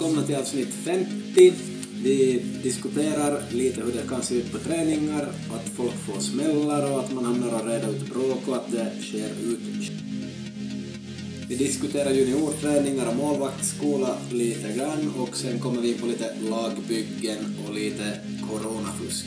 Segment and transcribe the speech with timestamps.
[0.00, 1.52] Välkomna till avsnitt 50.
[2.02, 7.00] Vi diskuterar lite hur det kan se ut på träningar, att folk får smällar och
[7.00, 9.90] att man hamnar och reda ut bråk och att det sker ut.
[11.48, 17.56] Vi diskuterar juniorträningar och målvaktsskola lite grann och sen kommer vi in på lite lagbyggen
[17.66, 19.26] och lite coronafusk.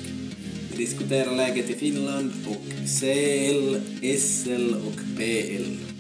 [0.72, 3.82] Vi diskuterar läget i Finland och CL,
[4.18, 5.91] SL och PL.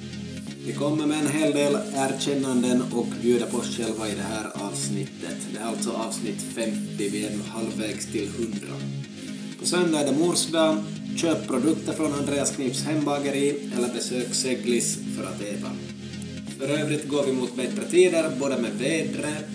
[0.65, 4.51] Vi kommer med en hel del erkännanden och bjuder på oss själva i det här
[4.53, 5.37] avsnittet.
[5.53, 8.57] Det är alltså avsnitt 50, vi är halvvägs till 100.
[9.59, 10.83] På söndag är det morsdag.
[11.17, 15.71] Köp produkter från Andreas Knips hembageri eller besök Seglis för att äta.
[16.59, 19.45] För övrigt går vi mot bättre tider, både med vädret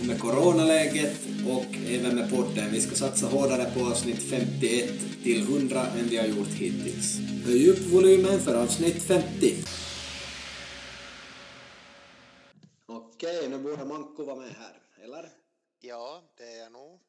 [0.00, 1.16] och med coronaläget
[1.48, 2.72] och även med podden.
[2.72, 4.90] Vi ska satsa hårdare på avsnitt 51
[5.22, 7.18] till 100 än vi har gjort hittills.
[7.46, 9.54] Höj upp volymen för avsnitt 50.
[13.64, 15.30] Borde Manko vara med här, eller?
[15.78, 17.00] Ja, det är jag nog.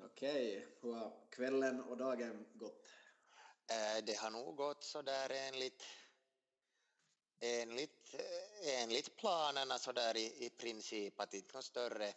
[0.00, 2.86] Okej, hur har kvällen och dagen gått?
[3.70, 5.84] Eh, Det har nog gått så där enligt,
[7.40, 12.14] enligt, eh, enligt planerna så där i, i princip att inte något större,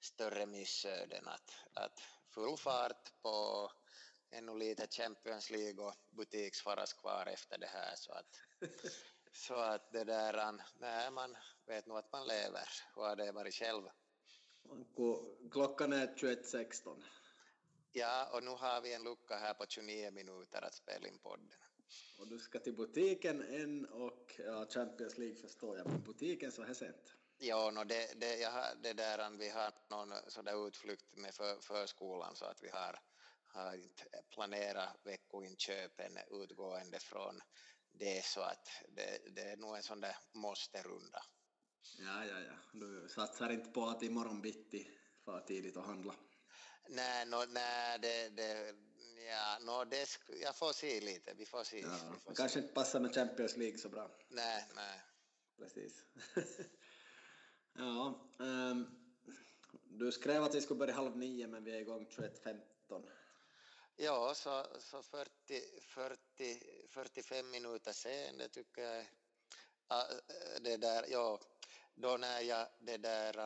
[0.00, 3.70] större missöden att, att full fart på
[4.30, 8.36] ännu lite Champions League och butiksfaras kvar efter det här så att,
[9.36, 13.54] så att det där, nej man vet nog att man lever och har det varit
[13.54, 13.82] själv.
[15.50, 17.02] Klockan är 21.16.
[17.92, 21.50] Ja, och nu har vi en lucka här på 29 minuter att spela in podden.
[22.18, 26.62] Och du ska till butiken än och ja, Champions League förstår jag, men butiken så
[26.62, 27.16] här sent.
[27.38, 32.36] Ja, no det, det, jag det där, vi har någon sådär utflykt med för, förskolan
[32.36, 33.00] så att vi har,
[33.46, 37.40] har inte planerat veckoinköpen utgående från
[37.98, 41.22] det så att det, det är nog en sån där måste-runda.
[41.98, 42.56] Ja, ja, ja.
[42.72, 44.90] Du satsar inte på att imorgon bitti
[45.24, 46.14] fara tidigt och handla.
[46.88, 48.74] Nej, no, nej det, det,
[49.28, 50.06] ja, no, det,
[50.42, 51.80] jag får se lite, vi får se.
[51.80, 52.42] Ja, vi får det se.
[52.42, 54.10] kanske inte passar med Champions League så bra.
[54.28, 55.00] Nej, nej.
[55.58, 56.04] Precis.
[57.74, 58.86] ja, ehm,
[59.84, 63.08] du skrev att vi skulle börja halv nio men vi är igång 21.15.
[63.98, 69.06] Ja, så, så 40, 40, 45 minuter sen, det tycker jag är-
[70.60, 71.40] det där, ja,
[71.94, 73.38] då när jag det där,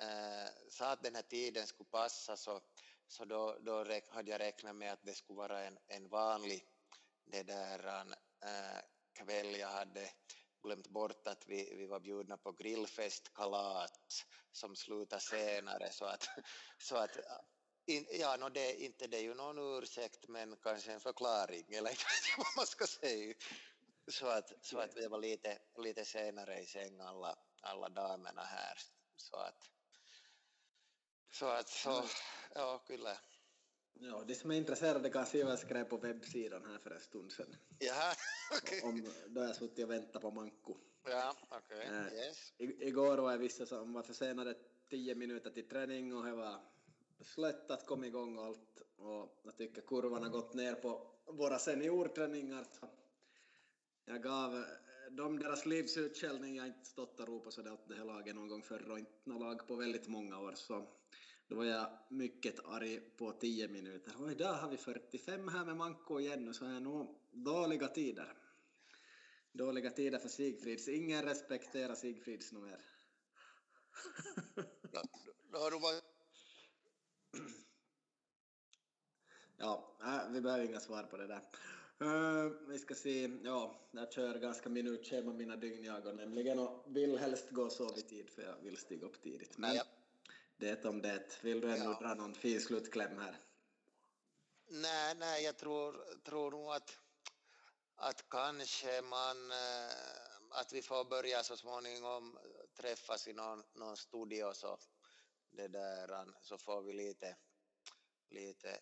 [0.00, 2.60] äh, sa att den här tiden skulle passa så,
[3.06, 6.68] så då, då räk, hade jag räknat med att det skulle vara en, en vanlig
[7.24, 7.86] det där,
[8.44, 8.80] äh,
[9.12, 9.56] kväll.
[9.58, 10.10] Jag hade
[10.62, 13.90] glömt bort att vi, vi var bjudna på grillfest kalas
[14.52, 16.28] som slutar senare så att,
[16.78, 17.16] så att
[17.86, 21.90] in, ja, no det, inte det är ju någon ursäkt men kanske en förklaring eller
[21.90, 23.34] inte vet jag vad man ska säga.
[24.08, 28.78] Så att, så att vi var lite, lite senare i säng alla, alla damerna här.
[29.16, 29.70] Så att,
[31.30, 32.04] så att, så,
[32.54, 33.18] ja kyllä.
[34.00, 37.00] Ja, de som är intresserade kan se vad jag skrev på webbsidan här för en
[37.00, 37.56] stund sedan.
[37.78, 38.14] Jaha.
[38.82, 40.76] Om, då jag suttit och väntat på Manko.
[41.04, 42.52] Ja, okej, Eh, yes.
[42.58, 44.54] Igår var det vissa som var försenade
[44.90, 46.60] 10 minuter till träning och det var
[47.20, 48.82] Slättat, att komma igång och allt.
[48.96, 52.66] Och jag tycker kurvan har gått ner på våra seniorträningar.
[54.04, 54.64] Jag gav eh,
[55.10, 56.56] dem deras livsutskällning.
[56.56, 58.98] Jag har inte stått och ropat sådär åt det här laget någon gång förr och
[58.98, 60.52] inte något lag på väldigt många år.
[60.52, 60.86] Så
[61.48, 64.22] då var jag mycket arg på 10 minuter.
[64.22, 67.88] Och idag har vi 45 här med Manko igen och så är det nog dåliga
[67.88, 68.32] tider.
[69.52, 70.88] Dåliga tider för Sigfrids.
[70.88, 72.80] Ingen respekterar Sigfrids mer.
[75.52, 76.15] Har du varit
[79.58, 81.42] Ja, äh, vi behöver inga svar på det där.
[82.02, 86.84] Uh, vi ska se, ja, jag kör ganska minutschema mina dygn jag och nämligen och
[86.86, 89.58] vill helst gå och sova i tid för jag vill stiga upp tidigt.
[89.58, 89.82] Men Ja.
[90.56, 91.38] det om det.
[91.42, 91.98] Vill du ännu Ja.
[92.00, 93.40] dra någon fin slutkläm här?
[94.68, 96.98] Nej, nej, jag tror, tror nog att,
[97.96, 99.90] att kanske man, eh,
[100.50, 102.38] att vi får börja så småningom
[102.76, 104.78] träffas i någon, någon studio så
[105.56, 107.36] det där, så får vi lite,
[108.30, 108.80] lite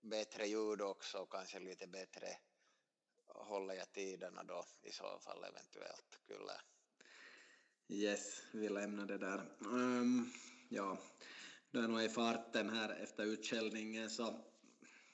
[0.00, 2.38] bättre ljud också och kanske lite bättre
[3.26, 6.60] håller jag tiderna då i så fall eventuellt, kyllä.
[7.88, 9.38] Yes, vi lämnar det där.
[9.60, 10.32] Ehm,
[10.68, 10.98] ja,
[11.70, 14.24] då är nog i farten här efter utskällningen så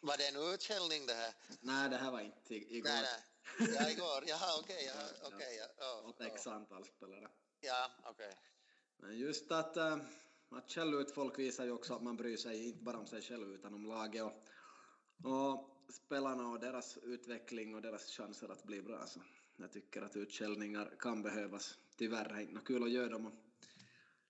[0.00, 1.34] Var det en utskällning det här?
[1.60, 2.88] nej, det här var inte igår.
[2.88, 3.74] Nej, nej.
[3.74, 4.24] Ja, igår.
[4.26, 4.90] Jaha, okej.
[5.22, 6.26] okej, ja, ja, Åt ja.
[6.26, 7.28] x antal spelare.
[7.60, 8.32] Ja, okej.
[8.96, 9.96] Men just att, äh,
[10.54, 13.22] att skälla ut folk visar ju också att man bryr sig inte bara om sig
[13.22, 14.32] själv utan om laget och,
[15.32, 19.06] och spelarna och deras utveckling och deras chanser att bli bra.
[19.06, 19.20] Så
[19.56, 21.78] jag tycker att utskällningar kan behövas.
[21.96, 23.26] Tyvärr är det inte kul att göra dem.
[23.26, 23.32] Och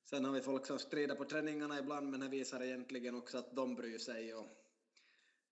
[0.05, 3.57] Sen har vi folk som strider på träningarna ibland, men det visar egentligen också att
[3.57, 4.35] de bryr sig.
[4.35, 4.47] Och,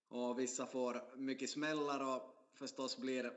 [0.07, 3.33] och vissa får mycket smällar och förstås blir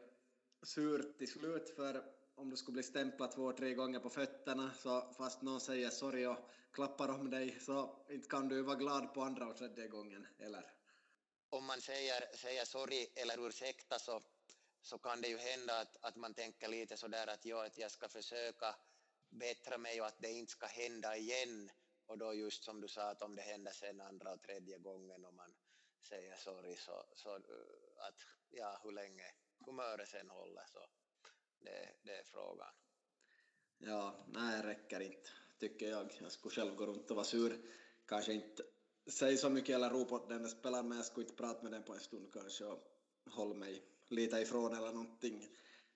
[0.63, 2.05] surt till slut, för
[2.37, 6.27] om du skulle bli stämplad två, tre gånger på fötterna, så fast någon säger sorry
[6.27, 6.39] och
[6.73, 10.73] klappar om dig, så inte kan du vara glad på andra och tredje gången, eller?
[11.49, 14.21] Om man säger, säger sorry eller ursäkta så,
[14.83, 17.91] så kan det ju hända att, att man tänker lite sådär att, ja, att jag
[17.91, 18.77] ska försöka
[19.31, 21.71] bättra mig och att det inte ska hända igen.
[22.07, 25.25] Och då just som du sa att om det händer sen andra och tredje gången
[25.25, 25.55] och man
[26.09, 27.35] säger sorry så, så
[27.99, 28.21] att
[28.51, 29.25] ja, hur länge
[29.67, 30.87] humöret sen håller så
[31.64, 32.72] det, det är frågan.
[33.78, 36.11] Ja, nej, det räcker inte, tycker jag.
[36.20, 37.58] Jag skulle själv gå runt och vara sur.
[38.06, 38.62] Kanske inte
[39.06, 41.82] säga så mycket eller ropa åt den spelaren, men jag skulle inte prata med den
[41.82, 42.78] på en stund kanske och
[43.31, 45.49] hålla mig lite ifrån eller någonting.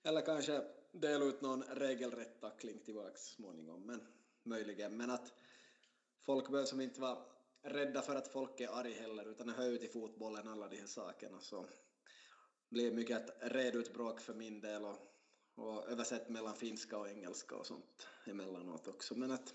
[0.02, 4.06] Eller kanske dela ut någon regelrätt tackling tillbaks småningom, men
[4.42, 4.96] möjligen.
[4.96, 5.32] Men att
[6.22, 7.18] folk behöver som inte vara
[7.62, 10.76] rädda för att folk är arg heller, utan det hör ju till fotbollen alla de
[10.76, 11.40] här sakerna.
[11.40, 11.66] Så
[12.68, 15.07] blir mycket ett redutbråk för min del och
[15.58, 19.14] och översätt mellan finska och engelska och sånt emellanåt också.
[19.14, 19.46] Men att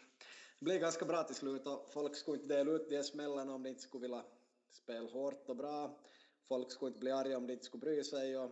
[0.60, 3.64] det blev ganska bra till slut och folk skulle inte dela ut de smällarna om
[3.64, 4.26] de inte skulle vilja
[4.72, 6.00] spela hårt och bra.
[6.48, 8.52] Folk skulle inte bli arga om de inte skulle bry sig och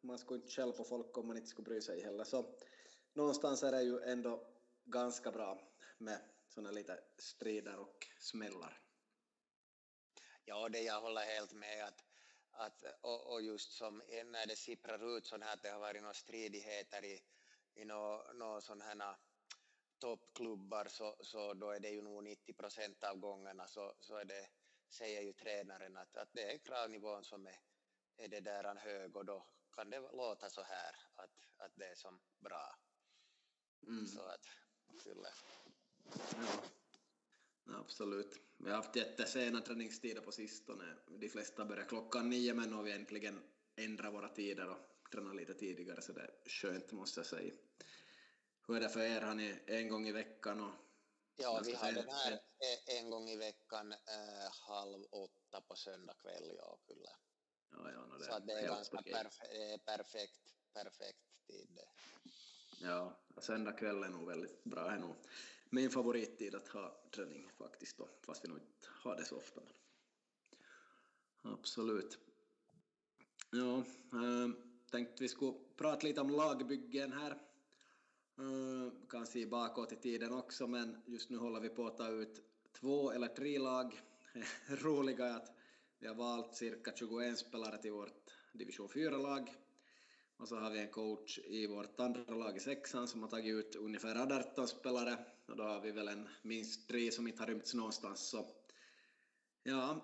[0.00, 2.24] man skulle inte skälla på folk om man inte skulle bry sig heller.
[2.24, 2.54] Så
[3.12, 4.46] någonstans är det ju ändå
[4.84, 5.60] ganska bra
[5.98, 8.80] med sådana lite strider och smällar.
[10.44, 12.04] Ja, det jag håller helt med att
[12.60, 16.02] att, och, och, just som när det sipprar ut sån här att det har varit
[16.02, 17.22] några stridigheter i,
[17.74, 19.16] i några nå sådana här
[19.98, 24.24] toppklubbar så, så då är det ju nog 90 procent av gångerna så, så är
[24.24, 24.48] det,
[24.90, 27.60] säger ju tränaren att, att det är kravnivån som är,
[28.16, 31.86] är det där han hög och då kan det låta så här att, att det
[31.86, 32.78] är som bra.
[33.86, 34.06] Mm.
[34.06, 34.46] Så att
[35.04, 35.34] fyller.
[36.14, 36.79] Ja.
[37.66, 38.40] Absolut.
[38.56, 40.96] Vi har haft jättesena träningstider på sistone.
[41.06, 43.42] De flesta börjar klockan nio men nu har vi äntligen
[43.76, 44.78] ändrat våra tider och
[45.12, 47.54] tränar lite tidigare så det är skönt måste jag säga.
[48.66, 49.20] Hur är det för er?
[49.20, 50.60] Har ni en gång i veckan?
[50.60, 50.74] Och
[51.36, 52.40] ja, vi har den här
[52.86, 57.10] en gång i veckan äh, halv åtta på söndag kväll, ja kyllä.
[57.70, 59.38] Ja, ja, no, det så det är ganska perf
[59.84, 61.78] perfekt, perfekt tid.
[62.80, 64.90] Ja, söndag kväll är nog väldigt bra.
[64.90, 65.16] Är nog
[65.70, 69.60] min favorittid att ha träning faktiskt då, fast vi nog inte har det så ofta.
[69.60, 69.72] Men.
[71.52, 72.18] Absolut.
[73.50, 73.78] Ja,
[74.12, 74.48] äh,
[74.90, 77.30] tänkte vi skulle prata lite om lagbyggen här.
[78.38, 82.08] Äh, kan se bakåt i tiden också, men just nu håller vi på att ta
[82.08, 84.00] ut två eller tre lag.
[84.68, 85.52] Roliga är att
[85.98, 89.56] vi har valt cirka 21 spelare till vårt division 4-lag
[90.36, 93.54] och så har vi en coach i vårt andra lag i sexan som har tagit
[93.54, 95.18] ut ungefär 18 spelare
[95.50, 98.46] och då har vi väl en minst tre som inte har rymts någonstans så
[99.62, 100.02] ja,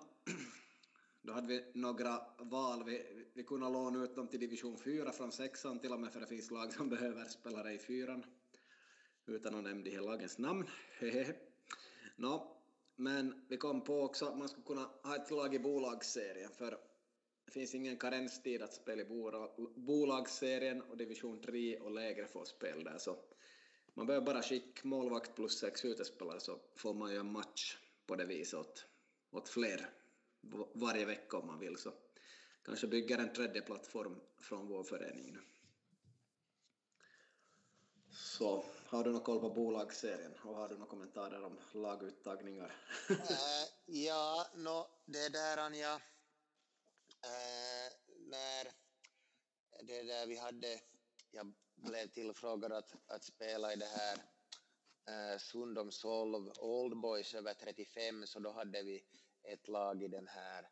[1.21, 2.83] då hade vi några val.
[2.83, 6.19] Vi, vi kunde låna ut dem till division 4 från sexan till och med för
[6.19, 8.23] det finns lag som behöver spelare i fyran
[9.25, 10.67] utan att nämna de här lagens namn.
[12.15, 12.57] no,
[12.95, 16.77] men vi kom på också att man skulle kunna ha ett lag i bolagsserien för
[17.45, 19.05] det finns ingen karenstid att spela i
[19.75, 23.17] bolagsserien och division 3 och lägre får spel där så
[23.97, 28.15] man behöver bara skicka målvakt plus sex utespelare så får man ju en match på
[28.15, 28.85] det viset åt,
[29.31, 29.89] åt fler
[30.73, 31.93] varje vecka om man vill så
[32.65, 35.41] kanske bygger en tredje plattform från vår förening nu.
[38.11, 42.75] Så har du någon koll på bolagsserien och har du några kommentarer om laguttagningar?
[43.09, 43.15] äh,
[43.85, 45.93] ja, no, det där Anja...
[47.23, 48.67] äh, när
[49.83, 50.81] det där vi hade,
[51.31, 54.17] jag blev tillfrågad att, att spela i det här
[55.07, 59.03] eh, äh, Sundom Solv Old Boys över 35 så då hade vi
[59.43, 60.69] ett lag i den här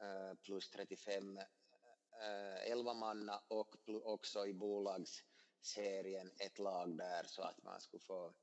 [0.00, 7.62] eh, plus 35 eh, 11 manna och också i bolagsserien ett lag där så att
[7.62, 8.34] man skulle få,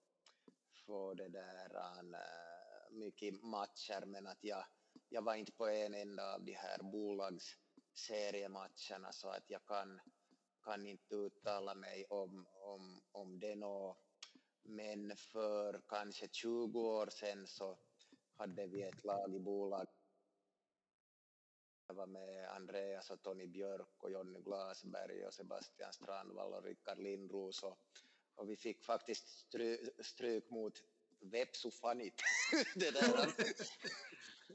[0.86, 2.20] få det där äh,
[2.92, 4.06] mycket matcher.
[4.06, 4.66] Men att jag
[5.10, 10.02] jag var inte på en enda av de här bolagsseriematcherna så att jag kan,
[10.68, 13.98] kan inte uttala mig om, om, om det nå.
[14.64, 17.78] Men för kanske 20 år sedan så
[18.36, 19.88] hade vi ett lag i bolag
[21.88, 27.00] jag var med Andreas och Tony Björk och Jonny Glasberg och Sebastian Strandvall och Rickard
[27.00, 27.80] Lindros och,
[28.36, 30.84] och vi fick faktiskt stry, stryk mot
[31.20, 32.22] Vepsu Fanit.
[32.76, 33.32] det där.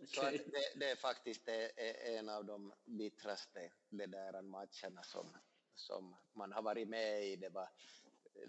[0.07, 5.37] Så det, det, är faktiskt en av de bittraste det där matcherna som,
[5.75, 7.37] som man har varit med i.
[7.37, 7.69] Det var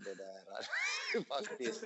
[0.06, 0.44] det där
[1.28, 1.84] faktiskt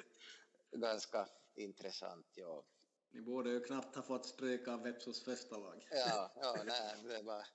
[0.71, 2.27] ganska intressant.
[2.35, 2.63] Ja.
[3.09, 5.87] Ni borde ju knappt ha fått stryka av Vepsos första lag.
[5.91, 7.47] Ja, ja nej, det var,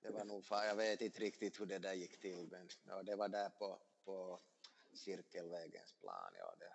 [0.00, 3.02] det var nog fan, jag vet inte riktigt hur det där gick till, men ja,
[3.02, 4.40] det var där på, på
[4.92, 6.32] cirkelvägens plan.
[6.38, 6.72] Ja, det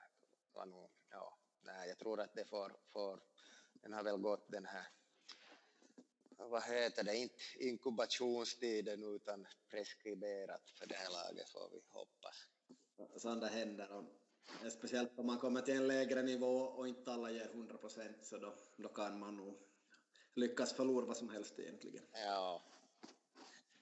[0.53, 3.19] var nog, ja, nej, jag tror att det får, får
[3.73, 4.87] den har väl gått den här
[6.47, 12.47] vad heter det, inte inkubationstiden utan preskriberat för det här laget får vi hoppas.
[13.23, 14.03] Där händer och
[14.71, 18.37] speciellt om man kommer till en lägre nivå och inte alla ger 100 procent så
[18.37, 19.57] då, då kan man nog
[20.33, 22.05] lyckas förlora vad som helst egentligen.
[22.13, 22.63] Ja.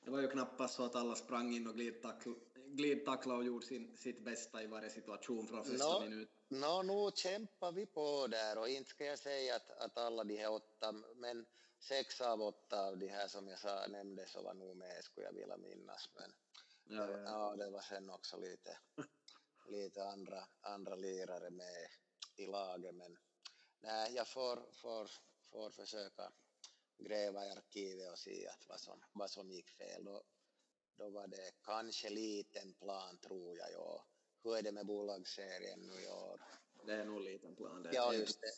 [0.06, 3.98] Det var ju knappast så att alla sprang in och glidtacklade glidtackla och gjorde sin,
[3.98, 6.30] sitt bästa i varje situation från första no, minut.
[6.48, 10.38] No, nu kämpar vi på där och inte ska jag säga att, att alla de
[10.38, 11.46] här åtta, men
[11.80, 15.26] sex av åtta av de här som jag sa, nämnde så var nog med skulle
[15.26, 16.10] jag vilja minnas.
[16.14, 16.34] Men
[16.98, 17.18] ja, ja.
[17.24, 18.78] ja det var sen också lite,
[19.68, 21.88] lite andra, andra lirare med
[22.36, 22.96] i laget.
[22.96, 23.18] Men
[23.80, 25.12] nej, jag får, får,
[25.52, 26.32] får försöka
[26.98, 30.04] gräva i arkivet och se att vad, som, vad som gick fel.
[30.04, 30.24] Då,
[30.96, 33.72] då var det kanske liten plan tror jag.
[33.72, 34.06] Ja.
[34.44, 36.42] Hur är det med bolagsserien nu i år?
[36.86, 37.84] Det är nog liten plan.
[37.84, 38.52] Det ja, just det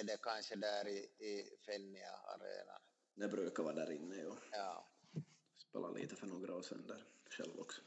[0.00, 2.80] är det kanske där i, i Fennia arenan.
[3.14, 4.36] Det brukar vara där inne, jo.
[4.52, 4.90] Ja.
[5.56, 7.82] Spelade lite för några år sedan där själv också.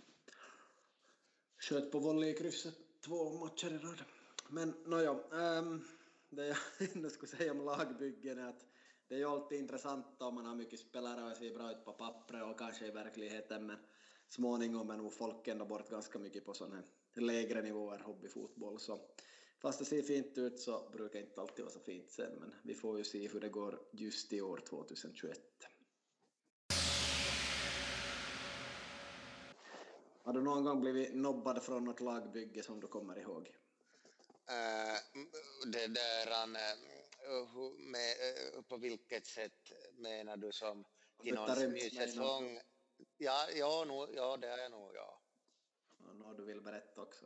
[1.58, 4.04] Sköt på volley i krysset två matcher i rad.
[4.50, 5.88] Men nåja, um,
[6.30, 6.58] det jag
[6.96, 8.66] ändå skulle säga om lagbyggen är att
[9.08, 11.94] det är ju alltid intressant om man har mycket spelare och ser bra ut på
[11.94, 13.78] pappret och kanske i verkligheten men
[14.28, 16.86] småningom är nog folk ändå bort ganska mycket på sådana här
[17.22, 19.00] lägre nivåer hobbyfotboll så
[19.68, 22.56] Fast det ser fint ut så brukar det inte alltid vara så fint sen, men
[22.64, 25.40] vi får ju se hur det går just i år 2021.
[30.24, 33.48] Har du någon gång blivit nobbad från något lagbygge som du kommer ihåg?
[33.48, 35.22] Uh,
[35.72, 36.48] det där, uh,
[37.78, 38.16] med,
[38.56, 40.86] uh, på vilket sätt menar du som
[41.24, 41.56] i någon
[41.96, 42.60] säsong?
[43.18, 45.22] Ja, ja, no, ja, det är nog, ja.
[45.98, 47.26] Och något du vill berätta också?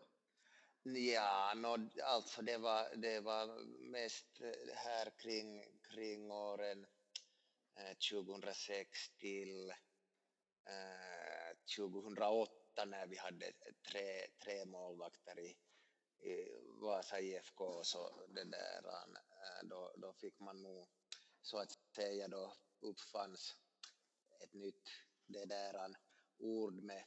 [0.83, 6.85] Ja, no, alltså det var, det var mest eh, här kring, kring åren
[7.75, 9.69] eh, 2006 till
[10.65, 13.53] eh, 2008 när vi hade
[13.91, 15.57] tre, tre målvakter i,
[16.29, 16.47] i
[16.81, 20.87] Vasa IFK så det där, eh, då, då fick man nog
[21.41, 23.55] så att säga då uppfanns
[24.43, 24.89] ett nytt
[25.27, 25.95] det där eh,
[26.37, 27.03] ord med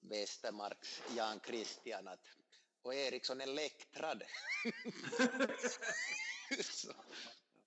[0.00, 2.26] Westermarks Jan Christian att
[2.86, 4.22] och Eriksson är läktrad.
[6.64, 6.92] så,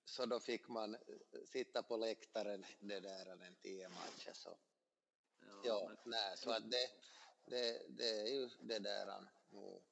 [0.06, 0.98] så då fick man
[1.46, 4.34] sitta på läktaren det där en tio matcher.
[4.34, 4.58] Så.
[5.40, 6.90] Ja, ja nej, så att det,
[7.46, 9.84] det, det är ju det där nog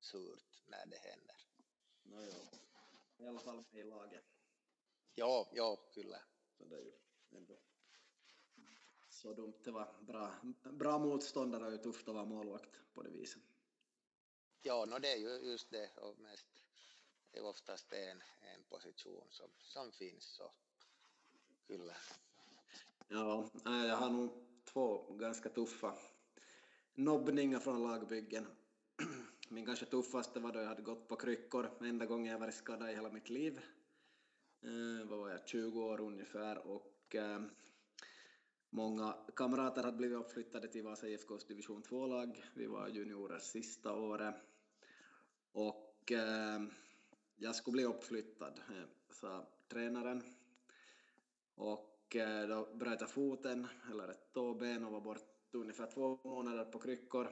[0.00, 1.36] surt när det händer.
[2.02, 2.58] No, ja.
[3.24, 4.24] I alla fall i laget.
[5.14, 6.22] Ja, ja, kyllä.
[6.58, 6.92] Så det är ju
[7.30, 7.58] ändå
[9.08, 9.54] så dumt.
[9.64, 10.34] Det var bra,
[10.72, 13.42] bra motståndare och tufft att vara målvakt på det viset.
[14.66, 16.46] Ja, no, det är ju just det och mest
[17.32, 18.22] det är oftast en,
[18.54, 20.52] en position som, som finns så
[21.66, 21.96] kyllä.
[23.08, 24.30] Ja, äh, jag har nog
[24.64, 25.98] två ganska tuffa
[26.94, 28.46] nobbningar från lagbyggen.
[29.48, 32.90] Min kanske tuffaste var då jag hade gått på kryckor, enda gången jag varit skadad
[32.90, 33.60] i hela mitt liv.
[34.62, 37.42] Eh, vad var jag, 20 år ungefär och eh,
[38.70, 42.44] många kamrater hade blivit uppflyttade till Vasa IFKs division 2-lag.
[42.54, 44.34] Vi var juniorer sista året
[45.56, 46.62] och eh,
[47.36, 50.22] jag skulle bli uppflyttad, eh, sa tränaren.
[51.54, 55.20] Och eh, då bröt jag foten, eller ett tåben, och var borta
[55.52, 57.30] ungefär två månader på kryckor.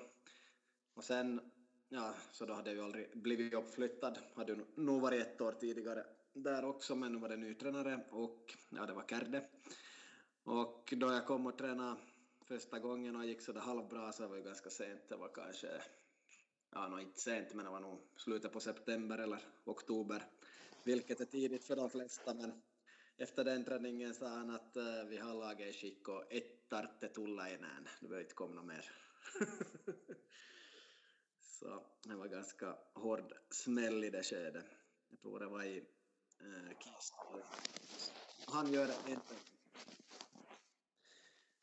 [0.94, 1.40] Och sen,
[1.88, 4.18] ja, så då hade jag ju aldrig blivit uppflyttad.
[4.34, 8.54] Hade nog varit ett år tidigare där också, men nu var det ny tränare och
[8.70, 9.48] ja, det var Kärde.
[10.44, 11.96] Och då jag kom och tränade
[12.44, 15.68] första gången och gick sådär halvbra så var det ganska sent, det var kanske
[16.74, 20.26] ja, no, inte sent, men det var nog slutet på september eller oktober,
[20.84, 22.62] vilket är tidigt för de flesta, men
[23.16, 27.08] efter den träningen sa han att uh, vi har laget i skick och ett tarte
[27.08, 28.90] tulla enää, det behöver inte komma mer.
[31.40, 34.66] Så det var ganska hård smäll i det skedet.
[35.10, 35.86] Jag tror det var i
[36.40, 37.24] eh, uh, Kista.
[38.46, 39.20] Han gör en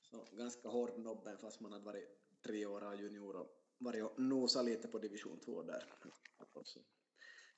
[0.02, 4.66] Så ganska hård nobben fast man hade varit tre år junior och varit och nosat
[4.66, 5.94] lite på division 2 där.
[6.54, 6.80] Också.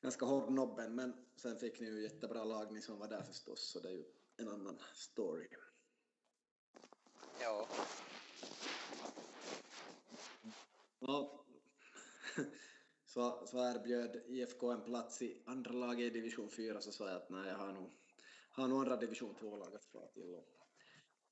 [0.01, 3.71] Ganska hård nobben, men sen fick ni ju jättebra lag ni som var där förstås,
[3.71, 4.05] så det är ju
[4.37, 5.47] en annan story.
[7.41, 7.67] Ja.
[10.99, 11.45] ja.
[13.05, 17.15] så, så erbjöd IFK en plats i andra laget i division 4 så sa jag
[17.15, 17.91] att nej, jag har nog,
[18.49, 20.41] har nog andra division 2-lag att fara till.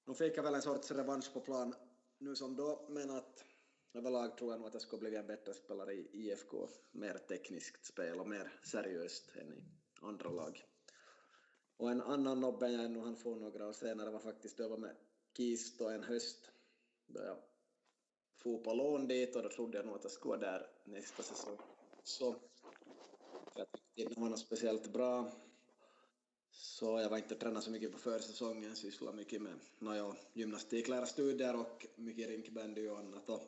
[0.06, 1.76] Nu fick jag väl en sorts revansch på plan
[2.18, 3.51] nu som då, men att
[3.94, 6.68] överlag tror jag nog att jag skulle blivit en bättre spelare i IFK.
[6.92, 9.64] Mer tekniskt spel och mer seriöst än i
[10.02, 10.66] andra lag.
[11.78, 14.96] Och en annan nobbe jag ännu han få några år senare var faktiskt över med
[15.38, 16.52] Kisto en höst
[17.08, 17.38] då jag
[18.36, 21.24] for på lån dit och då trodde jag nog att jag skulle vara där nästa
[21.24, 21.58] säsong.
[22.04, 22.36] Så
[23.56, 25.32] jag tyckte inte det var något speciellt bra.
[26.52, 31.86] Så jag var inte tränad så mycket på försäsongen, sysslade mycket med nåja, gymnastiklärarstudier och
[31.96, 33.30] mycket rinkbandy och annat.
[33.30, 33.42] Och,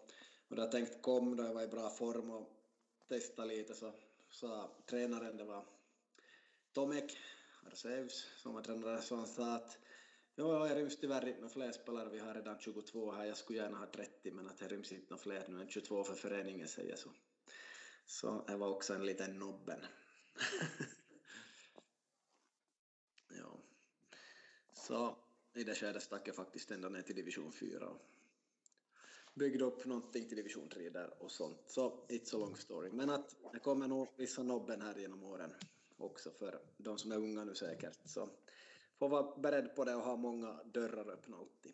[0.54, 2.50] och då jag tänkte kom då jag var i bra form och
[3.08, 3.94] testa lite så
[4.30, 5.66] sa tränaren, det var
[6.74, 7.18] Tomek
[7.72, 9.78] Arseus som var tränare, så han sa att
[10.36, 12.10] Jo, jag ryms tyvärr inte några fler spelare.
[12.10, 13.26] Vi har redan 22 här.
[13.26, 16.04] Jag skulle gärna ha 30, men att det ryms inte några fler nu än 22
[16.04, 17.10] för föreningen, säger så.
[18.06, 19.80] Så det var också en liten nobben.
[23.40, 23.60] ja.
[24.74, 25.18] Så
[25.54, 28.13] i det skedet stack jag faktiskt ända ner till division 4 och
[29.34, 31.64] byggde upp någonting till division 3 där och sånt.
[31.68, 32.90] Så it's a long story.
[32.92, 35.54] Men att det kommer nog vissa nobben här genom åren
[35.98, 38.00] också för de som är unga nu säkert.
[38.06, 38.30] Så
[39.00, 41.74] får vara beredd på det och ha många dörrar öppna alltid.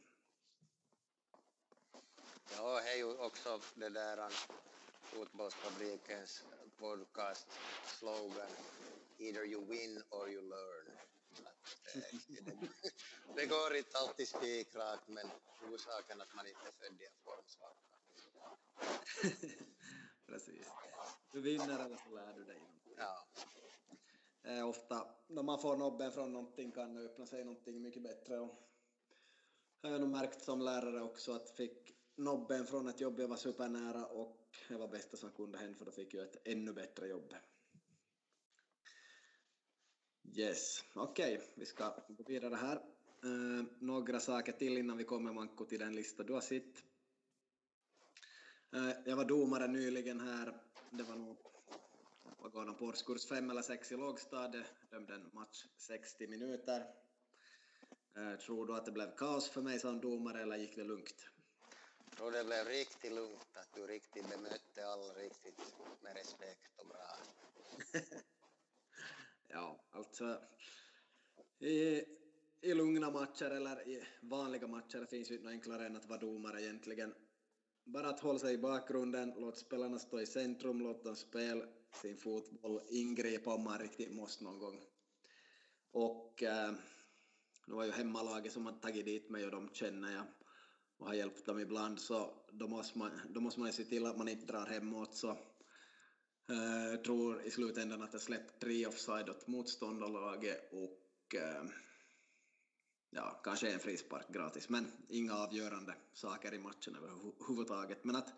[2.58, 4.30] Ja, det är ju också det där
[5.02, 6.44] fotbollsfabrikens
[6.78, 7.48] podcast
[7.86, 8.50] slogan
[9.18, 10.99] Either you win or you learn.
[13.36, 15.28] Det, går inte alltid spikrakt men
[15.74, 17.96] orsaken att man inte är född i en formsvacka.
[20.26, 20.68] Precis.
[21.32, 22.94] Du vinner eller så lär du dig någonting.
[22.98, 23.28] Ja
[24.44, 28.40] eh, ofta när man får nobben från någonting kan det öppna sig någonting mycket bättre.
[28.40, 28.70] Och
[29.82, 33.38] jag har nog märkt som lärare också att fick nobben från ett jobb jag var
[33.38, 37.08] supernära och det var bästa som kunde hända för då fick jag ett ännu bättre
[37.08, 37.34] jobb.
[40.34, 41.48] Yes, okej, okay.
[41.56, 42.82] vi ska gå vidare här.
[43.26, 46.84] Uh, några saker till innan vi kommer Manko till den lista du har sett.
[48.76, 50.62] Uh, jag var domare nyligen här.
[50.92, 51.38] Det var nog
[52.42, 56.86] vad går de på årskurs 5 eller 6 i lågstadiet, dömde en match 60 minuter.
[58.16, 61.26] Eh, tror du att det blev kaos för mig som domare eller gick det lugnt?
[62.06, 66.88] Jag tror det blev riktigt lugnt, att du riktigt bemötte alla riktigt med respekt och
[66.88, 67.18] bra.
[69.50, 70.40] ja, alltså
[71.60, 72.04] i,
[72.62, 76.62] i lugna matcher eller i vanliga matcher finns ju inte enklare än att vara domare
[76.62, 77.14] egentligen.
[77.84, 81.66] Bara att hålla sig i bakgrunden, låt spelarna stå i centrum, låt dem spela
[82.02, 84.82] sin fotboll, ingripa om man riktigt måste någon gång.
[85.92, 86.72] Och eh,
[87.68, 90.26] nu var ju hemmalaget som har tagit dit mig och de känner jag
[90.98, 94.06] och har hjälpt dem ibland så då måste man, då måste man ju se till
[94.06, 95.38] att man inte drar hemåt så
[96.50, 101.64] Eh, jag tror i slutändan att jag släppte tre offside åt motståndarlaget och eh,
[103.10, 108.04] ja, kanske en frispark gratis, men inga avgörande saker i matchen överhuvudtaget.
[108.04, 108.34] Men att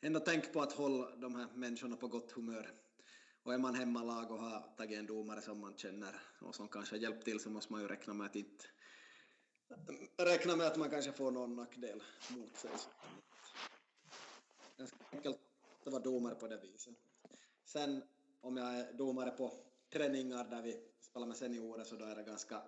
[0.00, 2.70] ändå tänka på att hålla de här människorna på gott humör
[3.42, 6.96] och är man hemmalag och har tagit en domare som man känner och som kanske
[6.96, 8.64] har hjälpt till så måste man ju räkna med att inte
[10.16, 12.70] räkna med att man kanske får någon nackdel mot sig.
[14.78, 15.38] Ganska enkelt
[15.84, 17.11] att vara domare på det viset.
[17.72, 18.02] Sen
[18.40, 19.52] om jag är domare på
[19.92, 22.62] träningar där vi spelar med seniorer så då är det ganska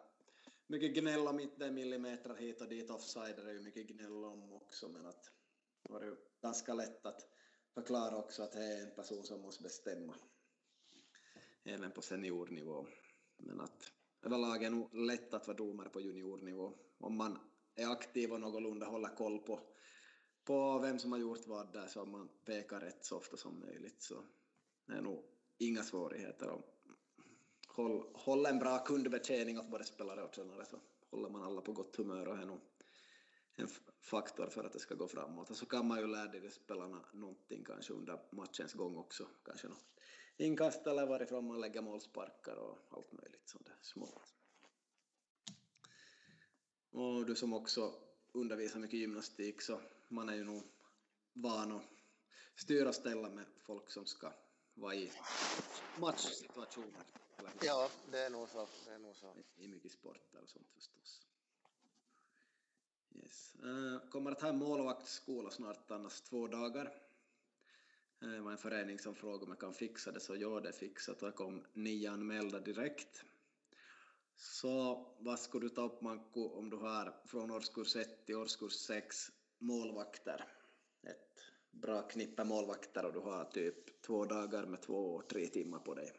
[0.66, 4.88] mycket gnäll om inte millimeter hit och dit offside, det ju mycket gnäll om också
[4.88, 5.30] men att
[5.82, 7.28] det var ju ganska lätt att
[7.74, 10.14] förklara också att det är en person som måste bestämma
[11.64, 12.86] även på seniornivå.
[13.36, 17.38] Men att överlag är det nog lätt att vara domare på juniornivå om man
[17.74, 19.60] är aktiv och någorlunda håller koll på,
[20.44, 24.02] på vem som har gjort vad där så man pekar rätt så ofta som möjligt
[24.02, 24.24] så
[24.86, 25.24] det är nog
[25.58, 26.48] inga svårigheter.
[26.48, 26.62] Och
[27.68, 31.72] håll, håll en bra kundbetjäning åt både spelare och tränare så håller man alla på
[31.72, 32.60] gott humör och är nog
[33.56, 33.68] en
[34.00, 35.50] faktor för att det ska gå framåt.
[35.50, 39.68] Och så kan man ju lära de spelarna någonting kanske under matchens gång också, kanske
[39.68, 39.84] något
[40.36, 44.34] inkast eller varifrån man lägger målsparkar och allt möjligt sånt där smått.
[46.90, 47.94] Och du som också
[48.32, 50.62] undervisar mycket gymnastik så man är ju nog
[51.32, 51.84] van att
[52.56, 54.32] styra och ställa med folk som ska
[54.74, 55.12] vara i
[56.00, 57.04] matchsituationer.
[57.60, 58.68] Ja, det är nog så.
[58.87, 59.34] Det är nog så.
[59.56, 61.26] I mycket sporter och sånt förstås.
[63.10, 63.54] Yes.
[63.64, 67.04] Uh, kommer att ha en målvaktsskola snart annars två dagar.
[68.22, 70.68] Eh, det var en förening som frågade om jag kan fixa det, så ja, det
[70.68, 73.24] är fixat och det kom nio anmälda direkt.
[74.37, 78.72] Så vad skulle du ta upp Manko om du har från årskurs 1 till årskurs
[78.72, 80.53] 6 målvakter?
[81.74, 86.12] Bra knippe målvakter och du har typ två dagar med två, tre timmar på dig?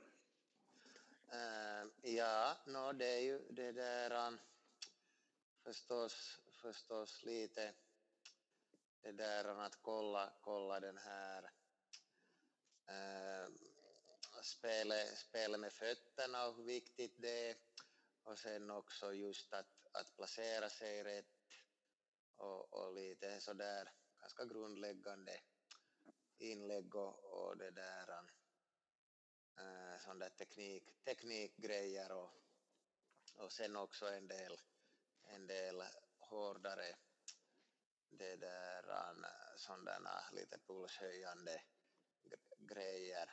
[1.34, 4.40] Uh, ja, no, det är ju det där um,
[5.64, 7.74] förstås, förstås lite
[9.02, 11.44] det där eh, att kolla, kolla den här
[12.90, 13.54] uh,
[14.42, 17.56] spelet, spelet med fötterna och hur viktigt det är
[18.24, 21.26] och sen också just att, att placera sig rätt
[22.36, 23.92] och, och lite sådär
[24.26, 25.40] ganska grundläggande
[26.38, 28.10] inlägg och, och det där
[29.58, 32.30] äh, sån där teknik, teknikgrejer och,
[33.36, 34.62] och sen också en del,
[35.24, 35.84] en del
[36.18, 36.96] hårdare
[38.10, 38.84] det där
[39.58, 41.62] sådana lite pulshöjande
[42.58, 43.30] grejer,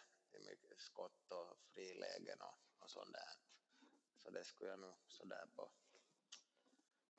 [0.76, 3.32] skott och frilägen och, och sånt där.
[4.22, 5.72] Så det skulle jag nog sådär på,